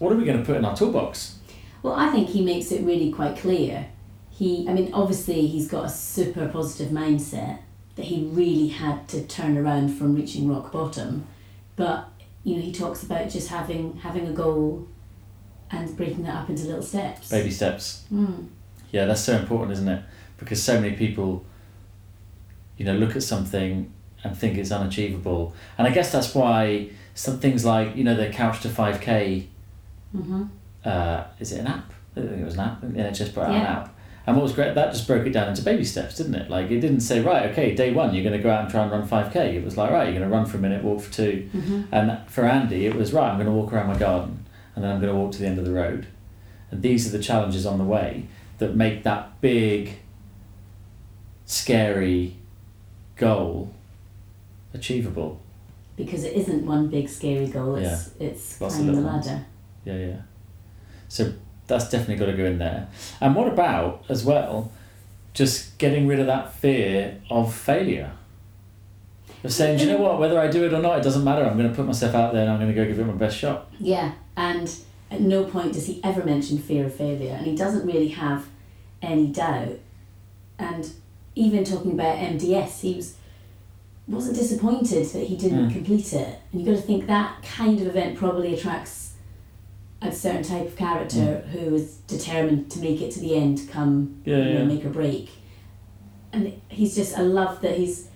what 0.03 0.13
are 0.13 0.17
we 0.17 0.25
going 0.25 0.39
to 0.39 0.45
put 0.45 0.57
in 0.57 0.65
our 0.65 0.77
toolbox? 0.77 1.39
Well, 1.81 1.95
I 1.95 2.11
think 2.11 2.31
he 2.31 2.43
makes 2.43 2.73
it 2.73 2.83
really 2.83 3.13
quite 3.13 3.37
clear. 3.37 3.87
He, 4.31 4.67
I 4.69 4.73
mean, 4.73 4.93
obviously 4.93 5.47
he's 5.47 5.69
got 5.69 5.85
a 5.85 5.89
super 5.89 6.49
positive 6.49 6.89
mindset 6.89 7.61
that 7.95 8.07
he 8.07 8.25
really 8.33 8.67
had 8.67 9.07
to 9.11 9.23
turn 9.23 9.57
around 9.57 9.91
from 9.91 10.17
reaching 10.17 10.49
rock 10.49 10.73
bottom, 10.73 11.29
but 11.77 12.09
you 12.43 12.57
know 12.57 12.63
he 12.63 12.73
talks 12.73 13.05
about 13.05 13.31
just 13.31 13.49
having 13.49 13.97
having 13.99 14.27
a 14.27 14.33
goal, 14.33 14.89
and 15.71 15.97
breaking 15.97 16.25
that 16.25 16.35
up 16.35 16.49
into 16.49 16.65
little 16.65 16.83
steps. 16.83 17.31
Baby 17.31 17.53
steps. 17.53 18.05
Mm. 18.13 18.49
Yeah, 18.91 19.05
that's 19.05 19.21
so 19.21 19.37
important, 19.37 19.71
isn't 19.73 19.89
it? 19.89 20.03
Because 20.37 20.61
so 20.61 20.81
many 20.81 20.97
people, 20.97 21.45
you 22.77 22.85
know, 22.85 22.95
look 22.95 23.15
at 23.15 23.23
something 23.23 23.93
and 24.25 24.37
think 24.37 24.59
it's 24.59 24.73
unachievable. 24.73 25.55
And 25.79 25.87
I 25.87 25.93
guess 25.93 26.11
that's 26.11 26.35
why 26.35 26.91
some 27.15 27.39
things 27.39 27.65
like, 27.65 27.95
you 27.95 28.03
know, 28.03 28.17
the 28.17 28.31
Couch 28.31 28.63
to 28.63 28.69
5K, 28.69 29.47
Mm-hmm. 30.17 30.45
uh, 30.85 31.25
is 31.41 31.53
it 31.53 31.61
an 31.61 31.67
app? 31.67 31.93
I 32.17 32.21
think 32.21 32.33
it 32.33 32.45
was 32.45 32.55
an 32.55 32.61
app. 32.61 32.81
The 32.83 32.87
NHS 32.89 33.35
put 33.35 33.45
out 33.45 33.51
an 33.51 33.63
app. 33.63 33.97
And 34.27 34.37
what 34.37 34.45
was 34.45 34.53
great, 34.53 34.75
that 34.77 34.93
just 34.93 35.07
broke 35.07 35.27
it 35.27 35.31
down 35.33 35.49
into 35.49 35.63
baby 35.63 35.85
steps, 35.85 36.17
didn't 36.17 36.37
it? 36.37 36.49
Like, 36.49 36.71
it 36.71 36.81
didn't 36.81 37.01
say, 37.01 37.21
right, 37.21 37.51
okay, 37.51 37.75
day 37.75 37.93
one, 37.93 38.15
you're 38.15 38.23
going 38.23 38.37
to 38.37 38.43
go 38.43 38.51
out 38.51 38.63
and 38.63 38.71
try 38.71 38.83
and 38.83 38.93
run 38.93 39.09
5K. 39.09 39.55
It 39.55 39.65
was 39.65 39.77
like, 39.77 39.91
right, 39.91 40.05
you're 40.05 40.19
going 40.19 40.31
to 40.31 40.35
run 40.35 40.47
for 40.47 40.59
a 40.59 40.61
minute, 40.61 40.85
walk 40.85 41.01
for 41.01 41.13
two. 41.13 41.49
Mm-hmm. 41.53 41.83
And 41.93 42.31
for 42.31 42.45
Andy, 42.45 42.87
it 42.87 42.95
was 42.95 43.13
right, 43.13 43.31
I'm 43.31 43.37
going 43.37 43.47
to 43.47 43.53
walk 43.53 43.73
around 43.73 43.89
my 43.89 43.99
garden 43.99 44.45
and 44.75 44.85
then 44.85 44.93
I'm 44.93 45.01
going 45.01 45.13
to 45.13 45.19
walk 45.19 45.33
to 45.33 45.39
the 45.39 45.47
end 45.47 45.59
of 45.59 45.65
the 45.65 45.73
road. 45.73 46.07
And 46.71 46.83
these 46.83 47.07
are 47.07 47.17
the 47.17 47.23
challenges 47.23 47.67
on 47.67 47.79
the 47.79 47.85
way 47.85 48.29
that 48.59 48.77
make 48.77 49.03
that 49.03 49.41
big, 49.41 49.99
scary 51.45 52.37
goal 53.17 53.75
achievable. 54.73 55.41
Because 55.97 56.25
it 56.25 56.33
isn't 56.35 56.65
one 56.65 56.89
big 56.89 57.09
scary 57.09 57.47
goal. 57.47 57.77
It's 57.77 58.11
it's 58.19 58.61
Lots 58.61 58.77
climbing 58.77 58.97
the 58.97 59.03
ladder. 59.03 59.29
ones. 59.31 59.45
Yeah, 59.85 59.97
yeah. 59.97 60.21
So 61.09 61.33
that's 61.67 61.89
definitely 61.91 62.17
got 62.17 62.27
to 62.27 62.37
go 62.37 62.45
in 62.45 62.59
there. 62.59 62.89
And 63.21 63.35
what 63.35 63.49
about, 63.49 64.05
as 64.09 64.25
well, 64.25 64.73
just 65.35 65.79
getting 65.79 66.07
rid 66.07 66.21
of 66.21 66.27
that 66.27 66.55
fear 66.55 67.21
of 67.31 67.55
failure? 67.55 68.13
Of 69.45 69.53
saying, 69.53 69.79
do 69.79 69.85
you 69.85 69.91
know 69.93 69.99
what, 69.99 70.21
whether 70.21 70.39
I 70.39 70.47
do 70.49 70.65
it 70.65 70.73
or 70.73 70.81
not, 70.81 70.99
it 70.99 71.03
doesn't 71.03 71.25
matter. 71.25 71.45
I'm 71.45 71.57
going 71.59 71.69
to 71.69 71.75
put 71.75 71.87
myself 71.87 72.15
out 72.15 72.33
there 72.33 72.43
and 72.43 72.53
I'm 72.53 72.59
going 72.61 72.73
to 72.73 72.75
go 72.75 72.87
give 72.87 72.99
it 73.01 73.05
my 73.05 73.13
best 73.15 73.37
shot. 73.37 73.69
Yeah, 73.81 74.13
and 74.37 74.73
at 75.11 75.21
no 75.21 75.45
point 75.45 75.73
does 75.73 75.87
he 75.87 76.01
ever 76.05 76.25
mention 76.25 76.59
fear 76.59 76.87
of 76.87 76.95
failure, 76.95 77.33
and 77.33 77.47
he 77.47 77.57
doesn't 77.57 77.85
really 77.85 78.09
have 78.09 78.47
any 79.03 79.27
doubt. 79.27 79.79
And 80.61 80.91
even 81.35 81.65
talking 81.65 81.93
about 81.93 82.19
MDS, 82.19 82.81
he 82.83 82.95
was 82.95 83.17
wasn't 84.09 84.37
disappointed 84.37 85.07
that 85.07 85.27
he 85.27 85.37
didn't 85.37 85.69
Mm. 85.69 85.73
complete 85.73 86.13
it. 86.13 86.39
And 86.53 86.61
you've 86.61 86.67
got 86.75 86.81
to 86.81 86.87
think 86.87 87.07
that 87.07 87.43
kind 87.43 87.81
of 87.81 87.87
event 87.87 88.17
probably 88.17 88.53
attracts 88.55 89.12
a 90.03 90.11
certain 90.13 90.43
type 90.43 90.67
of 90.67 90.77
character 90.77 91.39
who 91.53 91.75
is 91.75 91.97
determined 92.09 92.71
to 92.73 92.79
make 92.81 93.01
it 93.01 93.11
to 93.13 93.21
the 93.21 93.35
end, 93.37 93.69
come 93.71 94.21
Yeah, 94.25 94.39
you 94.39 94.45
know, 94.55 94.59
yeah. 94.61 94.65
make 94.65 94.85
or 94.85 94.91
break. 94.91 95.31
And 96.33 96.61
he's 96.69 96.95
just, 96.95 97.17
I 97.19 97.23
love 97.23 97.61
that 97.63 97.77
he's 97.77 98.09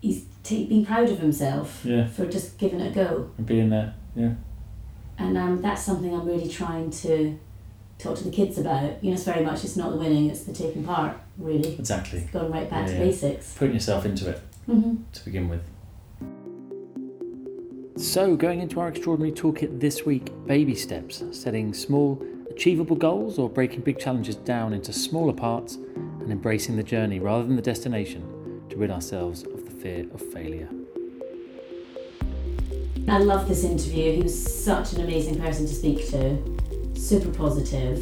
he's 0.00 0.24
ta 0.44 0.54
being 0.68 0.86
proud 0.86 1.08
of 1.10 1.18
himself 1.18 1.82
Yeah. 1.84 2.06
for 2.06 2.26
just 2.26 2.56
giving 2.58 2.80
it 2.80 2.92
a 2.92 2.94
go. 2.94 3.30
And 3.36 3.46
being 3.46 3.70
there. 3.70 3.94
Yeah. 4.14 4.34
And 5.18 5.36
um, 5.36 5.60
that's 5.60 5.82
something 5.82 6.14
I'm 6.14 6.26
really 6.26 6.48
trying 6.48 6.90
to 6.90 7.38
talk 7.98 8.16
to 8.18 8.24
the 8.24 8.30
kids 8.30 8.56
about. 8.58 9.02
You 9.02 9.10
know, 9.10 9.14
it's 9.14 9.24
very 9.24 9.44
much 9.44 9.64
it's 9.64 9.76
not 9.76 9.90
the 9.90 9.96
winning, 9.96 10.30
it's 10.30 10.44
the 10.44 10.52
taking 10.52 10.84
part. 10.84 11.16
Really, 11.36 11.74
Exactly. 11.76 12.28
going 12.32 12.50
right 12.52 12.68
back 12.70 12.86
to 12.86 12.92
basics. 12.94 13.54
Putting 13.54 13.74
yourself 13.74 14.04
into 14.04 14.30
it 14.30 14.40
hmm 14.66 14.96
to 15.12 15.24
begin 15.24 15.48
with. 15.48 15.62
So, 17.98 18.36
going 18.36 18.60
into 18.60 18.78
our 18.78 18.86
extraordinary 18.86 19.32
toolkit 19.32 19.80
this 19.80 20.06
week 20.06 20.30
baby 20.46 20.76
steps, 20.76 21.24
setting 21.32 21.74
small, 21.74 22.24
achievable 22.48 22.94
goals 22.94 23.40
or 23.40 23.50
breaking 23.50 23.80
big 23.80 23.98
challenges 23.98 24.36
down 24.36 24.72
into 24.72 24.92
smaller 24.92 25.32
parts 25.32 25.74
and 25.74 26.30
embracing 26.30 26.76
the 26.76 26.84
journey 26.84 27.18
rather 27.18 27.42
than 27.42 27.56
the 27.56 27.62
destination 27.62 28.62
to 28.70 28.76
rid 28.76 28.92
ourselves 28.92 29.42
of 29.42 29.64
the 29.64 29.72
fear 29.72 30.06
of 30.14 30.20
failure. 30.32 30.68
I 33.08 33.18
love 33.18 33.48
this 33.48 33.64
interview. 33.64 34.12
He 34.12 34.22
was 34.22 34.64
such 34.64 34.92
an 34.92 35.00
amazing 35.00 35.40
person 35.40 35.66
to 35.66 35.74
speak 35.74 36.08
to, 36.10 36.38
super 36.94 37.32
positive, 37.32 37.98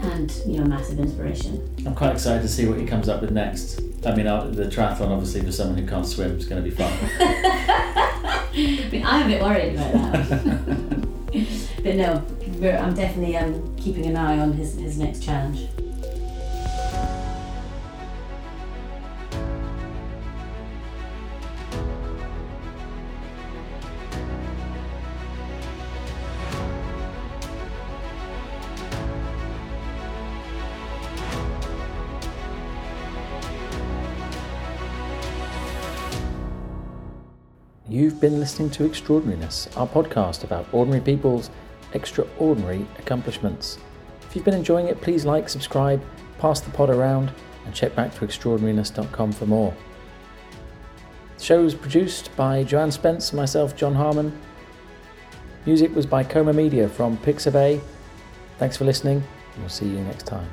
and 0.00 0.32
you 0.46 0.56
know, 0.56 0.64
massive 0.64 0.98
inspiration. 0.98 1.62
I'm 1.86 1.94
quite 1.94 2.12
excited 2.12 2.40
to 2.40 2.48
see 2.48 2.66
what 2.66 2.78
he 2.78 2.86
comes 2.86 3.10
up 3.10 3.20
with 3.20 3.30
next. 3.30 3.82
I 4.06 4.14
mean, 4.14 4.24
the 4.24 4.70
triathlon, 4.70 5.10
obviously, 5.10 5.42
for 5.42 5.52
someone 5.52 5.76
who 5.76 5.86
can't 5.86 6.06
swim, 6.06 6.38
is 6.38 6.46
going 6.46 6.64
to 6.64 6.70
be 6.70 6.74
fun. 6.74 8.06
I 8.54 8.88
mean, 8.90 9.06
I'm 9.06 9.26
a 9.26 9.28
bit 9.28 9.42
worried 9.42 9.74
about 9.74 9.92
that. 9.92 11.06
but 11.84 11.94
no, 11.94 12.24
I'm 12.78 12.94
definitely 12.94 13.36
um, 13.36 13.76
keeping 13.76 14.06
an 14.06 14.16
eye 14.16 14.40
on 14.40 14.52
his, 14.52 14.74
his 14.74 14.98
next 14.98 15.22
challenge. 15.22 15.68
Listening 38.40 38.70
to 38.70 38.84
Extraordinariness, 38.86 39.68
our 39.76 39.86
podcast 39.86 40.42
about 40.42 40.66
ordinary 40.72 41.02
people's 41.02 41.50
extraordinary 41.92 42.86
accomplishments. 42.98 43.78
If 44.22 44.34
you've 44.34 44.44
been 44.44 44.54
enjoying 44.54 44.88
it, 44.88 45.00
please 45.00 45.24
like, 45.24 45.48
subscribe, 45.48 46.02
pass 46.38 46.60
the 46.60 46.70
pod 46.70 46.88
around, 46.88 47.30
and 47.66 47.74
check 47.74 47.94
back 47.94 48.14
to 48.14 48.24
extraordinariness.com 48.24 49.32
for 49.32 49.46
more. 49.46 49.74
The 51.36 51.44
show 51.44 51.62
was 51.62 51.74
produced 51.74 52.34
by 52.36 52.64
Joanne 52.64 52.90
Spence 52.90 53.30
and 53.30 53.36
myself, 53.36 53.76
John 53.76 53.94
Harmon. 53.94 54.36
Music 55.66 55.94
was 55.94 56.06
by 56.06 56.24
Coma 56.24 56.54
Media 56.54 56.88
from 56.88 57.18
Pixabay. 57.18 57.80
Thanks 58.58 58.76
for 58.76 58.84
listening, 58.84 59.22
and 59.52 59.60
we'll 59.60 59.68
see 59.68 59.86
you 59.86 60.00
next 60.00 60.26
time. 60.26 60.48